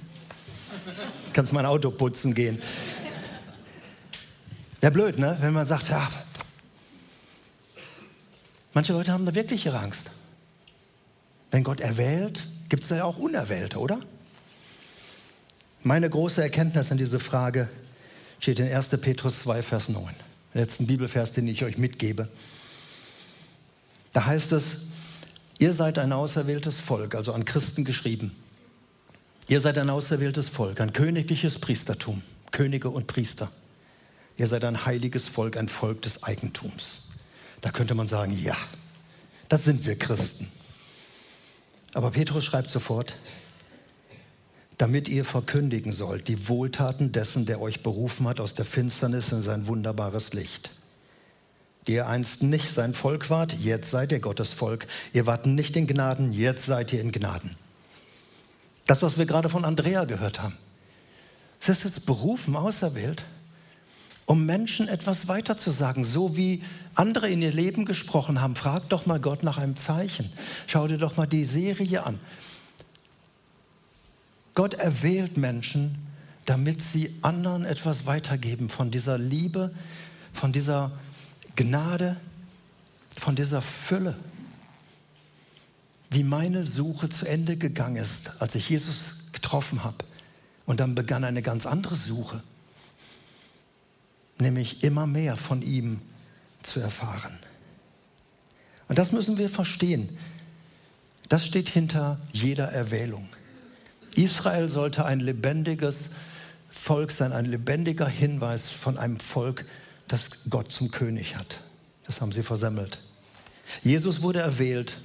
Kannst 1.33 1.53
mein 1.53 1.65
Auto 1.65 1.91
putzen 1.91 2.33
gehen. 2.33 2.61
Wäre 4.79 4.91
blöd, 4.91 5.17
ne? 5.17 5.37
wenn 5.41 5.53
man 5.53 5.65
sagt, 5.65 5.89
ja, 5.89 6.09
manche 8.73 8.93
Leute 8.93 9.11
haben 9.11 9.25
da 9.25 9.35
wirklich 9.35 9.65
ihre 9.65 9.79
Angst. 9.79 10.11
Wenn 11.51 11.63
Gott 11.63 11.81
erwählt, 11.81 12.47
gibt 12.69 12.83
es 12.83 12.89
da 12.89 12.97
ja 12.97 13.03
auch 13.03 13.17
Unerwählte, 13.17 13.79
oder? 13.79 13.99
Meine 15.81 16.09
große 16.09 16.41
Erkenntnis 16.41 16.91
an 16.91 16.97
diese 16.97 17.19
Frage 17.19 17.67
steht 18.39 18.59
in 18.59 18.71
1. 18.71 18.89
Petrus 19.01 19.39
2, 19.39 19.63
Vers 19.63 19.89
9. 19.89 20.13
Letzten 20.53 20.87
Bibelvers, 20.87 21.31
den 21.31 21.47
ich 21.47 21.63
euch 21.63 21.77
mitgebe. 21.77 22.29
Da 24.13 24.25
heißt 24.25 24.51
es, 24.51 24.87
ihr 25.57 25.73
seid 25.73 25.99
ein 25.99 26.11
auserwähltes 26.11 26.79
Volk, 26.79 27.15
also 27.15 27.33
an 27.33 27.45
Christen 27.45 27.85
geschrieben. 27.85 28.35
Ihr 29.47 29.61
seid 29.61 29.77
ein 29.77 29.89
auserwähltes 29.89 30.47
Volk, 30.47 30.79
ein 30.79 30.93
königliches 30.93 31.59
Priestertum, 31.59 32.21
Könige 32.51 32.89
und 32.89 33.07
Priester. 33.07 33.51
Ihr 34.39 34.47
seid 34.47 34.63
ein 34.63 34.85
heiliges 34.85 35.27
Volk, 35.27 35.57
ein 35.57 35.67
Volk 35.67 36.01
des 36.01 36.23
Eigentums. 36.23 37.09
Da 37.59 37.71
könnte 37.71 37.93
man 37.93 38.07
sagen, 38.07 38.31
ja, 38.31 38.55
das 39.49 39.65
sind 39.65 39.85
wir 39.85 39.99
Christen. 39.99 40.49
Aber 41.93 42.11
Petrus 42.11 42.45
schreibt 42.45 42.69
sofort, 42.69 43.17
damit 44.77 45.09
ihr 45.09 45.25
verkündigen 45.25 45.91
sollt 45.91 46.29
die 46.29 46.47
Wohltaten 46.47 47.11
dessen, 47.11 47.45
der 47.47 47.59
euch 47.59 47.83
berufen 47.83 48.29
hat 48.29 48.39
aus 48.39 48.53
der 48.53 48.63
Finsternis 48.63 49.33
in 49.33 49.41
sein 49.41 49.67
wunderbares 49.67 50.31
Licht. 50.31 50.71
Die 51.87 51.95
ihr 51.95 52.07
einst 52.07 52.41
nicht 52.41 52.71
sein 52.73 52.93
Volk 52.93 53.29
wart, 53.29 53.51
jetzt 53.51 53.89
seid 53.89 54.13
ihr 54.13 54.19
Gottes 54.19 54.53
Volk. 54.53 54.87
Ihr 55.11 55.25
wart 55.25 55.47
nicht 55.47 55.75
in 55.75 55.85
Gnaden, 55.85 56.31
jetzt 56.31 56.65
seid 56.65 56.93
ihr 56.93 57.01
in 57.01 57.11
Gnaden. 57.11 57.57
Das, 58.85 59.01
was 59.01 59.17
wir 59.17 59.25
gerade 59.25 59.49
von 59.49 59.65
Andrea 59.65 60.05
gehört 60.05 60.41
haben. 60.41 60.57
Es 61.59 61.67
ist 61.67 61.83
jetzt 61.83 62.05
berufen, 62.05 62.55
auserwählt, 62.55 63.25
um 64.29 64.45
Menschen 64.45 64.87
etwas 64.87 65.27
weiterzusagen, 65.27 66.03
so 66.03 66.37
wie 66.37 66.61
andere 66.93 67.27
in 67.31 67.41
ihr 67.41 67.51
Leben 67.51 67.85
gesprochen 67.85 68.41
haben. 68.41 68.55
Frag 68.55 68.87
doch 68.89 69.07
mal 69.07 69.19
Gott 69.19 69.41
nach 69.41 69.57
einem 69.57 69.75
Zeichen. 69.75 70.31
Schau 70.67 70.87
dir 70.87 70.99
doch 70.99 71.17
mal 71.17 71.25
die 71.25 71.43
Serie 71.43 72.05
an. 72.05 72.19
Gott 74.53 74.75
erwählt 74.75 75.37
Menschen, 75.37 75.97
damit 76.45 76.79
sie 76.79 77.11
anderen 77.23 77.65
etwas 77.65 78.05
weitergeben 78.05 78.69
von 78.69 78.91
dieser 78.91 79.17
Liebe, 79.17 79.73
von 80.31 80.51
dieser 80.51 80.91
Gnade, 81.55 82.15
von 83.17 83.35
dieser 83.35 83.63
Fülle. 83.63 84.15
Wie 86.11 86.23
meine 86.23 86.63
Suche 86.63 87.09
zu 87.09 87.25
Ende 87.25 87.57
gegangen 87.57 87.95
ist, 87.95 88.43
als 88.43 88.53
ich 88.53 88.69
Jesus 88.69 89.31
getroffen 89.31 89.83
habe. 89.83 90.05
Und 90.67 90.81
dann 90.81 90.93
begann 90.93 91.23
eine 91.23 91.41
ganz 91.41 91.65
andere 91.65 91.95
Suche 91.95 92.43
nämlich 94.39 94.83
immer 94.83 95.05
mehr 95.05 95.35
von 95.35 95.61
ihm 95.61 96.01
zu 96.63 96.79
erfahren. 96.79 97.37
Und 98.87 98.97
das 98.97 99.11
müssen 99.11 99.37
wir 99.37 99.49
verstehen. 99.49 100.17
Das 101.27 101.45
steht 101.45 101.69
hinter 101.69 102.19
jeder 102.31 102.69
Erwählung. 102.71 103.27
Israel 104.15 104.67
sollte 104.67 105.05
ein 105.05 105.19
lebendiges 105.19 106.09
Volk 106.69 107.11
sein, 107.11 107.31
ein 107.31 107.45
lebendiger 107.45 108.07
Hinweis 108.07 108.69
von 108.69 108.97
einem 108.97 109.19
Volk, 109.19 109.65
das 110.07 110.29
Gott 110.49 110.71
zum 110.71 110.89
König 110.89 111.35
hat. 111.35 111.59
Das 112.05 112.21
haben 112.21 112.31
sie 112.31 112.41
versemmelt. 112.41 112.99
Jesus 113.83 114.23
wurde 114.23 114.39
erwählt, 114.39 114.97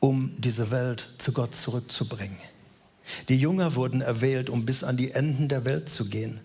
um 0.00 0.34
diese 0.38 0.70
Welt 0.70 1.06
zu 1.18 1.32
Gott 1.32 1.54
zurückzubringen. 1.54 2.38
Die 3.28 3.38
Jünger 3.38 3.74
wurden 3.74 4.00
erwählt, 4.00 4.48
um 4.48 4.64
bis 4.64 4.84
an 4.84 4.96
die 4.96 5.12
Enden 5.12 5.48
der 5.48 5.64
Welt 5.64 5.88
zu 5.88 6.08
gehen. 6.08 6.40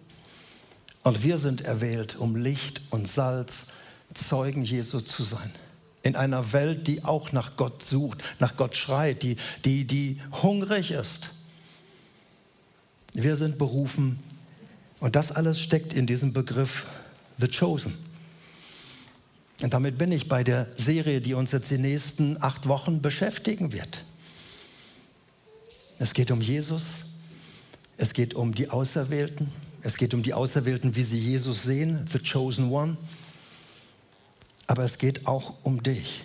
Und 1.03 1.21
wir 1.21 1.37
sind 1.37 1.61
erwählt, 1.61 2.15
um 2.15 2.35
Licht 2.35 2.81
und 2.89 3.07
Salz, 3.07 3.67
Zeugen 4.13 4.63
Jesu 4.63 4.99
zu 4.99 5.23
sein. 5.23 5.51
In 6.01 6.15
einer 6.15 6.53
Welt, 6.53 6.87
die 6.87 7.03
auch 7.03 7.31
nach 7.31 7.57
Gott 7.57 7.83
sucht, 7.83 8.23
nach 8.39 8.55
Gott 8.57 8.75
schreit, 8.75 9.23
die, 9.23 9.37
die, 9.65 9.85
die 9.85 10.19
hungrig 10.43 10.91
ist. 10.91 11.29
Wir 13.13 13.35
sind 13.35 13.57
berufen 13.57 14.19
und 14.99 15.15
das 15.15 15.31
alles 15.31 15.59
steckt 15.59 15.93
in 15.93 16.07
diesem 16.07 16.33
Begriff 16.33 16.85
The 17.37 17.47
Chosen. 17.47 17.93
Und 19.61 19.73
damit 19.73 19.97
bin 19.97 20.11
ich 20.11 20.27
bei 20.27 20.43
der 20.43 20.67
Serie, 20.77 21.21
die 21.21 21.33
uns 21.33 21.51
jetzt 21.51 21.69
die 21.69 21.77
nächsten 21.77 22.41
acht 22.41 22.67
Wochen 22.67 23.01
beschäftigen 23.01 23.71
wird. 23.71 24.03
Es 25.99 26.13
geht 26.13 26.31
um 26.31 26.41
Jesus, 26.41 26.83
es 27.97 28.13
geht 28.13 28.33
um 28.33 28.53
die 28.53 28.69
Auserwählten, 28.69 29.49
es 29.83 29.97
geht 29.97 30.13
um 30.13 30.23
die 30.23 30.33
Auserwählten, 30.33 30.95
wie 30.95 31.03
sie 31.03 31.17
Jesus 31.17 31.63
sehen, 31.63 32.05
the 32.11 32.19
chosen 32.19 32.71
one. 32.71 32.97
Aber 34.65 34.83
es 34.83 34.97
geht 34.97 35.27
auch 35.27 35.55
um 35.63 35.83
dich. 35.83 36.23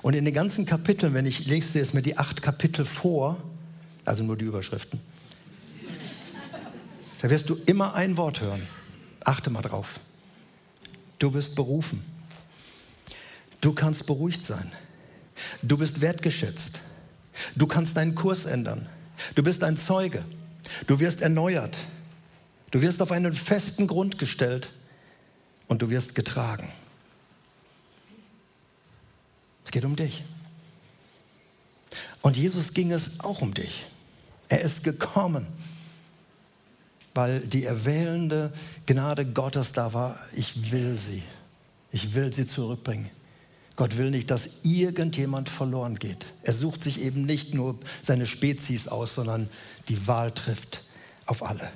Und 0.00 0.14
in 0.14 0.24
den 0.24 0.32
ganzen 0.32 0.64
Kapiteln, 0.64 1.12
wenn 1.12 1.26
ich 1.26 1.44
lese 1.44 1.78
jetzt 1.78 1.92
mir 1.92 2.00
die 2.00 2.16
acht 2.16 2.40
Kapitel 2.40 2.86
vor, 2.86 3.42
also 4.06 4.24
nur 4.24 4.36
die 4.36 4.46
Überschriften, 4.46 4.98
da 7.20 7.28
wirst 7.28 7.50
du 7.50 7.58
immer 7.66 7.94
ein 7.94 8.16
Wort 8.16 8.40
hören. 8.40 8.66
Achte 9.22 9.50
mal 9.50 9.60
drauf. 9.60 10.00
Du 11.18 11.30
bist 11.30 11.54
berufen. 11.54 12.02
Du 13.60 13.74
kannst 13.74 14.06
beruhigt 14.06 14.42
sein. 14.42 14.72
Du 15.62 15.76
bist 15.76 16.00
wertgeschätzt. 16.00 16.80
Du 17.56 17.66
kannst 17.66 17.98
deinen 17.98 18.14
Kurs 18.14 18.46
ändern. 18.46 18.88
Du 19.34 19.42
bist 19.42 19.62
ein 19.64 19.76
Zeuge. 19.76 20.24
Du 20.86 21.00
wirst 21.00 21.22
erneuert. 21.22 21.76
Du 22.70 22.80
wirst 22.80 23.02
auf 23.02 23.12
einen 23.12 23.32
festen 23.32 23.86
Grund 23.86 24.18
gestellt 24.18 24.70
und 25.68 25.82
du 25.82 25.90
wirst 25.90 26.14
getragen. 26.14 26.68
Es 29.64 29.70
geht 29.70 29.84
um 29.84 29.96
dich. 29.96 30.24
Und 32.22 32.36
Jesus 32.36 32.74
ging 32.74 32.92
es 32.92 33.20
auch 33.20 33.40
um 33.40 33.54
dich. 33.54 33.86
Er 34.48 34.60
ist 34.60 34.84
gekommen, 34.84 35.46
weil 37.14 37.40
die 37.46 37.64
erwählende 37.64 38.52
Gnade 38.86 39.24
Gottes 39.24 39.72
da 39.72 39.92
war. 39.92 40.18
Ich 40.34 40.70
will 40.70 40.98
sie. 40.98 41.22
Ich 41.92 42.14
will 42.14 42.32
sie 42.32 42.46
zurückbringen. 42.46 43.10
Gott 43.80 43.96
will 43.96 44.10
nicht, 44.10 44.30
dass 44.30 44.66
irgendjemand 44.66 45.48
verloren 45.48 45.98
geht. 45.98 46.26
Er 46.42 46.52
sucht 46.52 46.84
sich 46.84 47.00
eben 47.00 47.24
nicht 47.24 47.54
nur 47.54 47.78
seine 48.02 48.26
Spezies 48.26 48.88
aus, 48.88 49.14
sondern 49.14 49.48
die 49.88 50.06
Wahl 50.06 50.32
trifft 50.32 50.82
auf 51.24 51.42
alle. 51.42 51.72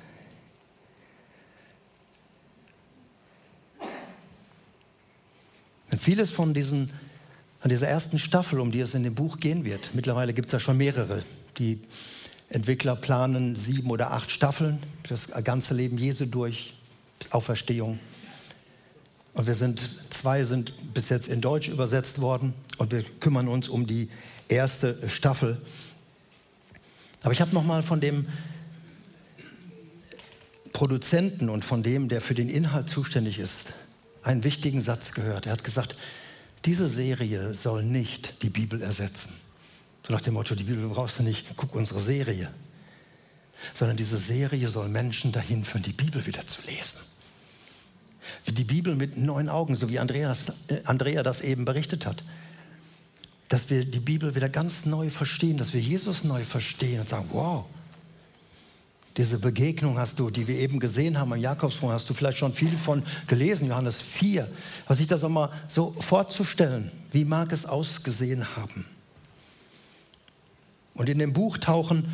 Und 5.89 5.99
vieles 5.99 6.29
von 6.29 6.53
diesen, 6.53 6.91
von 7.59 7.69
dieser 7.69 7.87
ersten 7.87 8.19
Staffel, 8.19 8.59
um 8.59 8.71
die 8.71 8.81
es 8.81 8.93
in 8.93 9.01
dem 9.01 9.15
Buch 9.15 9.39
gehen 9.39 9.65
wird, 9.65 9.95
mittlerweile 9.95 10.35
gibt 10.35 10.49
es 10.49 10.51
ja 10.51 10.59
schon 10.59 10.77
mehrere. 10.77 11.23
Die 11.57 11.81
Entwickler 12.49 12.95
planen 12.95 13.55
sieben 13.55 13.89
oder 13.89 14.11
acht 14.11 14.29
Staffeln, 14.29 14.77
das 15.09 15.31
ganze 15.43 15.73
Leben 15.73 15.97
Jesu 15.97 16.27
durch, 16.27 16.75
bis 17.17 17.31
Auferstehung. 17.31 17.97
Und 19.35 19.47
wir 19.47 19.53
sind, 19.53 19.81
zwei 20.11 20.45
sind 20.45 20.93
bis 20.93 21.09
jetzt 21.09 21.27
in 21.27 21.41
Deutsch 21.41 21.67
übersetzt 21.67 22.21
worden 22.21 22.53
und 22.77 22.91
wir 22.91 23.03
kümmern 23.03 23.49
uns 23.49 23.67
um 23.67 23.85
die 23.85 24.09
erste 24.47 25.09
Staffel. 25.09 25.61
Aber 27.21 27.33
ich 27.33 27.41
habe 27.41 27.53
noch 27.53 27.63
mal 27.63 27.83
von 27.83 27.99
dem 27.99 28.27
Produzenten 30.71 31.49
und 31.49 31.65
von 31.65 31.83
dem, 31.83 32.07
der 32.07 32.21
für 32.21 32.33
den 32.33 32.49
Inhalt 32.49 32.89
zuständig 32.89 33.37
ist, 33.37 33.73
einen 34.23 34.45
wichtigen 34.45 34.79
Satz 34.79 35.11
gehört. 35.11 35.47
Er 35.47 35.51
hat 35.51 35.65
gesagt, 35.65 35.97
diese 36.63 36.87
Serie 36.87 37.53
soll 37.53 37.83
nicht 37.83 38.41
die 38.41 38.49
Bibel 38.49 38.81
ersetzen. 38.81 39.29
So 40.07 40.13
nach 40.13 40.21
dem 40.21 40.35
Motto, 40.35 40.55
die 40.55 40.63
Bibel 40.63 40.87
brauchst 40.87 41.19
du 41.19 41.23
nicht, 41.23 41.57
guck 41.57 41.75
unsere 41.75 41.99
Serie. 41.99 42.49
Sondern 43.73 43.97
diese 43.97 44.17
Serie 44.17 44.69
soll 44.69 44.87
Menschen 44.87 45.33
dahin 45.33 45.65
führen, 45.65 45.83
die 45.83 45.93
Bibel 45.93 46.25
wieder 46.25 46.45
zu 46.47 46.61
lesen 46.67 47.14
die 48.47 48.63
Bibel 48.63 48.95
mit 48.95 49.17
neuen 49.17 49.49
Augen, 49.49 49.75
so 49.75 49.89
wie 49.89 49.99
Andreas, 49.99 50.45
äh, 50.67 50.81
Andrea 50.85 51.23
das 51.23 51.41
eben 51.41 51.65
berichtet 51.65 52.05
hat. 52.05 52.23
Dass 53.49 53.69
wir 53.69 53.85
die 53.85 53.99
Bibel 53.99 54.35
wieder 54.35 54.49
ganz 54.49 54.85
neu 54.85 55.09
verstehen, 55.09 55.57
dass 55.57 55.73
wir 55.73 55.81
Jesus 55.81 56.23
neu 56.23 56.43
verstehen 56.43 57.01
und 57.01 57.09
sagen, 57.09 57.27
wow, 57.31 57.65
diese 59.17 59.39
Begegnung 59.39 59.97
hast 59.97 60.19
du, 60.19 60.29
die 60.29 60.47
wir 60.47 60.57
eben 60.57 60.79
gesehen 60.79 61.17
haben 61.17 61.31
im 61.31 61.39
Jakobsbruch, 61.39 61.91
hast 61.91 62.09
du 62.09 62.13
vielleicht 62.13 62.37
schon 62.37 62.53
viel 62.53 62.75
von 62.75 63.01
gelesen, 63.27 63.67
Johannes 63.67 64.01
4. 64.01 64.47
Was 64.87 64.99
ich 64.99 65.07
das 65.07 65.23
auch 65.23 65.29
mal 65.29 65.51
so 65.67 65.95
vorzustellen, 65.99 66.91
wie 67.11 67.23
mag 67.23 67.51
es 67.53 67.65
ausgesehen 67.65 68.57
haben? 68.57 68.85
Und 70.95 71.07
in 71.07 71.19
dem 71.19 71.31
Buch 71.31 71.57
tauchen 71.57 72.05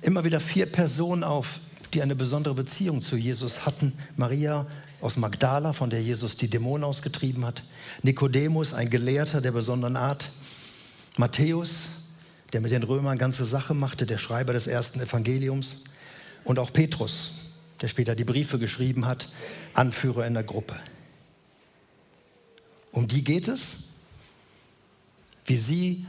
immer 0.00 0.24
wieder 0.24 0.40
vier 0.40 0.66
Personen 0.66 1.22
auf, 1.22 1.60
die 1.92 2.02
eine 2.02 2.14
besondere 2.14 2.54
Beziehung 2.54 3.02
zu 3.02 3.16
Jesus 3.16 3.66
hatten. 3.66 3.92
Maria, 4.16 4.66
aus 5.00 5.16
Magdala, 5.16 5.72
von 5.72 5.90
der 5.90 6.02
Jesus 6.02 6.36
die 6.36 6.48
Dämonen 6.48 6.84
ausgetrieben 6.84 7.44
hat. 7.44 7.62
Nikodemus, 8.02 8.72
ein 8.74 8.90
Gelehrter 8.90 9.40
der 9.40 9.52
besonderen 9.52 9.96
Art. 9.96 10.24
Matthäus, 11.16 11.70
der 12.52 12.60
mit 12.60 12.72
den 12.72 12.82
Römern 12.82 13.18
ganze 13.18 13.44
Sache 13.44 13.74
machte, 13.74 14.06
der 14.06 14.18
Schreiber 14.18 14.52
des 14.52 14.66
ersten 14.66 15.00
Evangeliums. 15.00 15.84
Und 16.44 16.58
auch 16.58 16.72
Petrus, 16.72 17.30
der 17.80 17.88
später 17.88 18.14
die 18.14 18.24
Briefe 18.24 18.58
geschrieben 18.58 19.06
hat, 19.06 19.28
Anführer 19.74 20.26
in 20.26 20.34
der 20.34 20.44
Gruppe. 20.44 20.74
Um 22.90 23.06
die 23.06 23.22
geht 23.22 23.48
es, 23.48 23.88
wie 25.44 25.56
sie, 25.56 26.06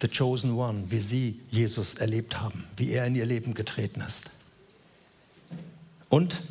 the 0.00 0.08
chosen 0.08 0.52
one, 0.52 0.84
wie 0.88 0.98
sie 0.98 1.40
Jesus 1.50 1.94
erlebt 1.94 2.40
haben, 2.40 2.64
wie 2.76 2.90
er 2.90 3.06
in 3.06 3.14
ihr 3.14 3.26
Leben 3.26 3.54
getreten 3.54 4.00
ist. 4.00 4.30
Und 6.08 6.42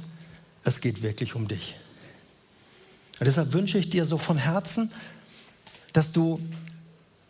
es 0.66 0.82
geht 0.82 1.02
wirklich 1.02 1.36
um 1.36 1.48
dich. 1.48 1.76
Und 3.20 3.28
deshalb 3.28 3.54
wünsche 3.54 3.78
ich 3.78 3.90
dir 3.90 4.06
so 4.06 4.18
von 4.18 4.38
Herzen, 4.38 4.92
dass 5.94 6.12
du 6.12 6.42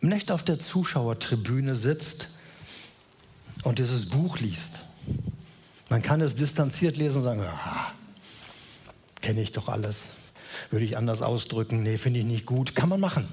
nicht 0.02 0.32
auf 0.32 0.42
der 0.42 0.58
Zuschauertribüne 0.58 1.76
sitzt 1.76 2.30
und 3.64 3.78
dieses 3.78 4.10
Buch 4.10 4.40
liest. 4.40 4.80
Man 5.90 6.02
kann 6.02 6.22
es 6.22 6.34
distanziert 6.34 6.98
lesen 6.98 7.18
und 7.18 7.24
sagen, 7.24 7.42
ah, 7.42 7.92
kenne 9.22 9.42
ich 9.42 9.52
doch 9.52 9.70
alles, 9.70 10.32
würde 10.72 10.86
ich 10.86 10.98
anders 10.98 11.22
ausdrücken, 11.22 11.84
nee, 11.84 11.98
finde 11.98 12.22
ich 12.22 12.26
nicht 12.26 12.46
gut. 12.46 12.74
Kann 12.74 12.90
man 12.90 13.00
machen, 13.00 13.28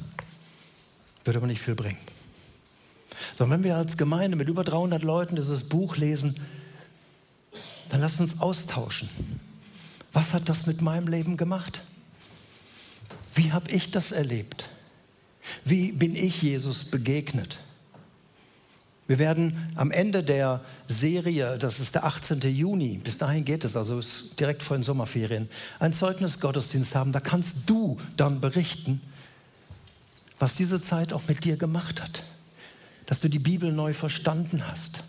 würde 1.25 1.39
aber 1.39 1.47
nicht 1.47 1.63
viel 1.63 1.75
bringen. 1.75 1.99
Sondern 3.39 3.59
wenn 3.59 3.65
wir 3.65 3.77
als 3.77 3.97
Gemeinde 3.97 4.37
mit 4.37 4.49
über 4.49 4.65
300 4.65 5.03
Leuten 5.03 5.37
dieses 5.37 5.69
Buch 5.69 5.97
lesen, 5.97 6.39
dann 7.89 8.01
lass 8.01 8.21
uns 8.21 8.41
austauschen. 8.41 9.09
Was 10.13 10.35
hat 10.35 10.49
das 10.49 10.67
mit 10.67 10.83
meinem 10.83 11.09
Leben 11.09 11.37
gemacht? 11.37 11.83
Wie 13.35 13.53
habe 13.53 13.71
ich 13.71 13.91
das 13.91 14.13
erlebt? 14.13 14.69
Wie 15.65 15.93
bin 15.93 16.15
ich 16.15 16.43
Jesus 16.43 16.85
begegnet? 16.85 17.59
Wir 19.09 19.19
werden 19.19 19.73
am 19.75 19.91
Ende 19.91 20.23
der 20.23 20.61
Serie, 20.87 21.59
das 21.59 21.81
ist 21.81 21.95
der 21.95 22.05
18. 22.05 22.41
Juni, 22.41 22.99
bis 22.99 23.19
dahin 23.19 23.45
geht 23.45 23.65
es, 23.65 23.77
also 23.77 23.99
ist 23.99 24.39
direkt 24.39 24.63
vor 24.63 24.77
den 24.77 24.85
Sommerferien, 24.85 25.49
ein 25.81 25.93
Zeugnis 25.93 26.41
Gottesdienst 26.41 26.95
haben. 26.95 27.13
Da 27.13 27.21
kannst 27.21 27.69
du 27.69 27.97
dann 28.17 28.41
berichten, 28.41 29.01
was 30.39 30.55
diese 30.55 30.81
Zeit 30.81 31.13
auch 31.13 31.27
mit 31.29 31.45
dir 31.45 31.57
gemacht 31.57 32.01
hat. 32.03 32.23
Dass 33.07 33.21
du 33.21 33.29
die 33.29 33.39
Bibel 33.39 33.73
neu 33.73 33.93
verstanden 33.93 34.67
hast. 34.69 35.05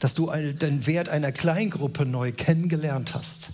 Dass 0.00 0.14
du 0.14 0.30
den 0.30 0.86
Wert 0.86 1.08
einer 1.08 1.30
Kleingruppe 1.30 2.04
neu 2.06 2.32
kennengelernt 2.32 3.14
hast 3.14 3.50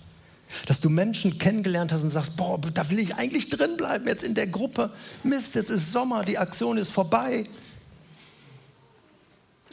dass 0.65 0.79
du 0.79 0.89
Menschen 0.89 1.37
kennengelernt 1.37 1.91
hast 1.91 2.03
und 2.03 2.09
sagst, 2.09 2.35
boah, 2.37 2.59
da 2.73 2.89
will 2.89 2.99
ich 2.99 3.15
eigentlich 3.15 3.49
drin 3.49 3.77
bleiben 3.77 4.07
jetzt 4.07 4.23
in 4.23 4.35
der 4.35 4.47
Gruppe. 4.47 4.91
Mist, 5.23 5.55
jetzt 5.55 5.69
ist 5.69 5.91
Sommer, 5.91 6.23
die 6.23 6.37
Aktion 6.37 6.77
ist 6.77 6.91
vorbei. 6.91 7.45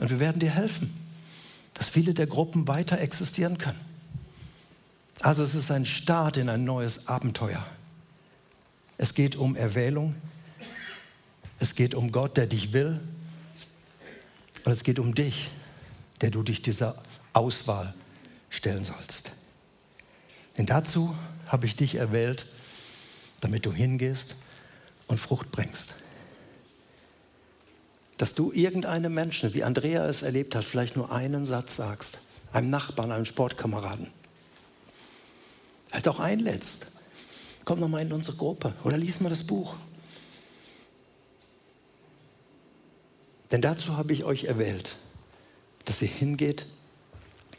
Und 0.01 0.11
wir 0.11 0.20
werden 0.20 0.39
dir 0.39 0.51
helfen, 0.51 0.93
dass 1.74 1.89
viele 1.89 2.14
der 2.14 2.26
Gruppen 2.26 2.68
weiter 2.68 2.99
existieren 3.01 3.59
können. 3.59 3.81
Also 5.20 5.43
es 5.43 5.55
ist 5.55 5.70
ein 5.70 5.85
Start 5.85 6.37
in 6.37 6.49
ein 6.49 6.64
neues 6.64 7.09
Abenteuer. 7.09 7.66
Es 8.99 9.14
geht 9.14 9.37
um 9.37 9.57
Erwählung. 9.57 10.14
Es 11.59 11.74
geht 11.74 11.95
um 11.95 12.12
Gott, 12.12 12.37
der 12.37 12.47
dich 12.47 12.72
will. 12.72 13.01
Und 14.64 14.72
es 14.72 14.85
geht 14.85 14.99
um 14.99 15.14
dich, 15.14 15.51
der 16.20 16.31
du 16.31 16.43
dich 16.43 16.62
dieser 16.62 17.01
Auswahl 17.33 17.95
stellen 18.51 18.85
sollst. 18.85 19.33
Denn 20.59 20.66
dazu 20.66 21.14
habe 21.46 21.66
ich 21.66 21.76
dich 21.76 21.94
erwählt, 21.94 22.46
damit 23.40 23.64
du 23.64 23.72
hingehst 23.72 24.34
und 25.06 25.18
Frucht 25.18 25.52
bringst. 25.52 25.94
Dass 28.18 28.34
du 28.34 28.50
irgendeinem 28.52 29.14
Menschen, 29.14 29.54
wie 29.54 29.62
Andrea 29.62 30.04
es 30.06 30.22
erlebt 30.22 30.56
hat, 30.56 30.64
vielleicht 30.64 30.96
nur 30.96 31.12
einen 31.12 31.44
Satz 31.44 31.76
sagst, 31.76 32.18
einem 32.52 32.70
Nachbarn, 32.70 33.12
einem 33.12 33.24
Sportkameraden. 33.24 34.11
Halt 35.92 36.09
auch 36.09 36.18
einlädst. 36.18 36.88
Komm 37.64 37.78
noch 37.78 37.88
mal 37.88 38.02
in 38.02 38.12
unsere 38.12 38.36
Gruppe 38.36 38.74
oder 38.82 38.98
lies 38.98 39.20
mal 39.20 39.30
das 39.30 39.44
Buch. 39.44 39.76
Denn 43.52 43.62
dazu 43.62 43.96
habe 43.96 44.12
ich 44.12 44.24
euch 44.24 44.44
erwählt, 44.44 44.96
dass 45.84 46.02
ihr 46.02 46.09
hingeht 46.09 46.66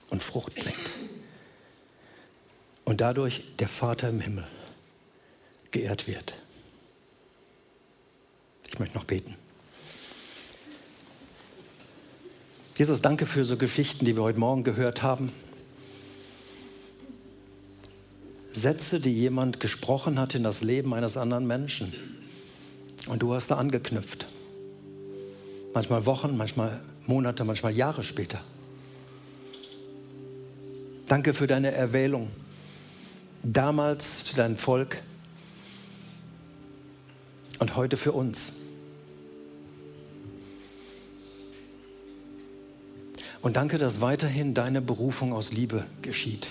und 0.09 0.21
Frucht 0.21 0.55
bringt. 0.55 0.77
Und 2.89 3.01
dadurch 3.01 3.43
der 3.59 3.67
Vater 3.67 4.09
im 4.09 4.19
Himmel 4.19 4.47
geehrt 5.69 6.07
wird. 6.07 6.33
Ich 8.67 8.79
möchte 8.79 8.97
noch 8.97 9.03
beten. 9.03 9.35
Jesus, 12.75 12.99
danke 12.99 13.27
für 13.27 13.45
so 13.45 13.57
Geschichten, 13.57 14.05
die 14.05 14.15
wir 14.15 14.23
heute 14.23 14.39
Morgen 14.39 14.63
gehört 14.63 15.03
haben. 15.03 15.31
Sätze, 18.51 18.99
die 18.99 19.13
jemand 19.13 19.59
gesprochen 19.59 20.19
hat 20.19 20.33
in 20.33 20.41
das 20.41 20.61
Leben 20.61 20.95
eines 20.95 21.15
anderen 21.15 21.45
Menschen. 21.45 21.93
Und 23.05 23.21
du 23.21 23.35
hast 23.35 23.51
da 23.51 23.57
angeknüpft. 23.57 24.25
Manchmal 25.75 26.07
Wochen, 26.07 26.35
manchmal 26.35 26.81
Monate, 27.05 27.45
manchmal 27.45 27.77
Jahre 27.77 28.03
später. 28.03 28.41
Danke 31.05 31.35
für 31.35 31.45
deine 31.45 31.71
Erwählung. 31.71 32.29
Damals 33.43 34.05
für 34.27 34.35
dein 34.35 34.55
Volk 34.55 35.01
und 37.59 37.75
heute 37.75 37.97
für 37.97 38.11
uns. 38.11 38.59
Und 43.41 43.55
danke, 43.55 43.77
dass 43.77 44.01
weiterhin 44.01 44.53
deine 44.53 44.81
Berufung 44.81 45.31
aus 45.31 45.51
Liebe 45.51 45.85
geschieht. 46.01 46.47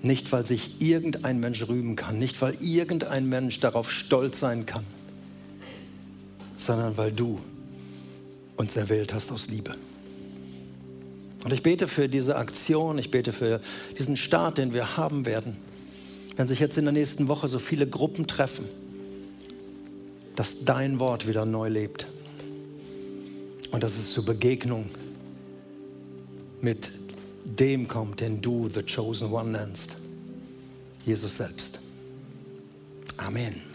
Nicht, 0.00 0.32
weil 0.32 0.46
sich 0.46 0.80
irgendein 0.80 1.38
Mensch 1.38 1.68
rühmen 1.68 1.94
kann, 1.94 2.18
nicht, 2.18 2.40
weil 2.40 2.54
irgendein 2.60 3.28
Mensch 3.28 3.60
darauf 3.60 3.90
stolz 3.90 4.40
sein 4.40 4.66
kann, 4.66 4.84
sondern 6.56 6.96
weil 6.96 7.12
du 7.12 7.38
uns 8.56 8.74
erwählt 8.74 9.12
hast 9.14 9.30
aus 9.30 9.48
Liebe. 9.48 9.76
Und 11.44 11.52
ich 11.52 11.62
bete 11.62 11.88
für 11.88 12.08
diese 12.08 12.36
Aktion, 12.36 12.98
ich 12.98 13.10
bete 13.10 13.32
für 13.32 13.60
diesen 13.98 14.16
Start, 14.16 14.58
den 14.58 14.72
wir 14.72 14.96
haben 14.96 15.26
werden, 15.26 15.56
wenn 16.36 16.48
sich 16.48 16.60
jetzt 16.60 16.78
in 16.78 16.84
der 16.84 16.92
nächsten 16.92 17.28
Woche 17.28 17.48
so 17.48 17.58
viele 17.58 17.86
Gruppen 17.86 18.26
treffen, 18.26 18.64
dass 20.36 20.64
dein 20.64 20.98
Wort 20.98 21.26
wieder 21.26 21.44
neu 21.44 21.68
lebt 21.68 22.06
und 23.70 23.82
dass 23.82 23.96
es 23.96 24.12
zur 24.12 24.24
Begegnung 24.24 24.86
mit 26.60 26.92
dem 27.44 27.88
kommt, 27.88 28.20
den 28.20 28.40
du 28.40 28.68
The 28.68 28.82
Chosen 28.82 29.32
One 29.32 29.50
nennst, 29.50 29.96
Jesus 31.04 31.36
selbst. 31.36 31.80
Amen. 33.16 33.71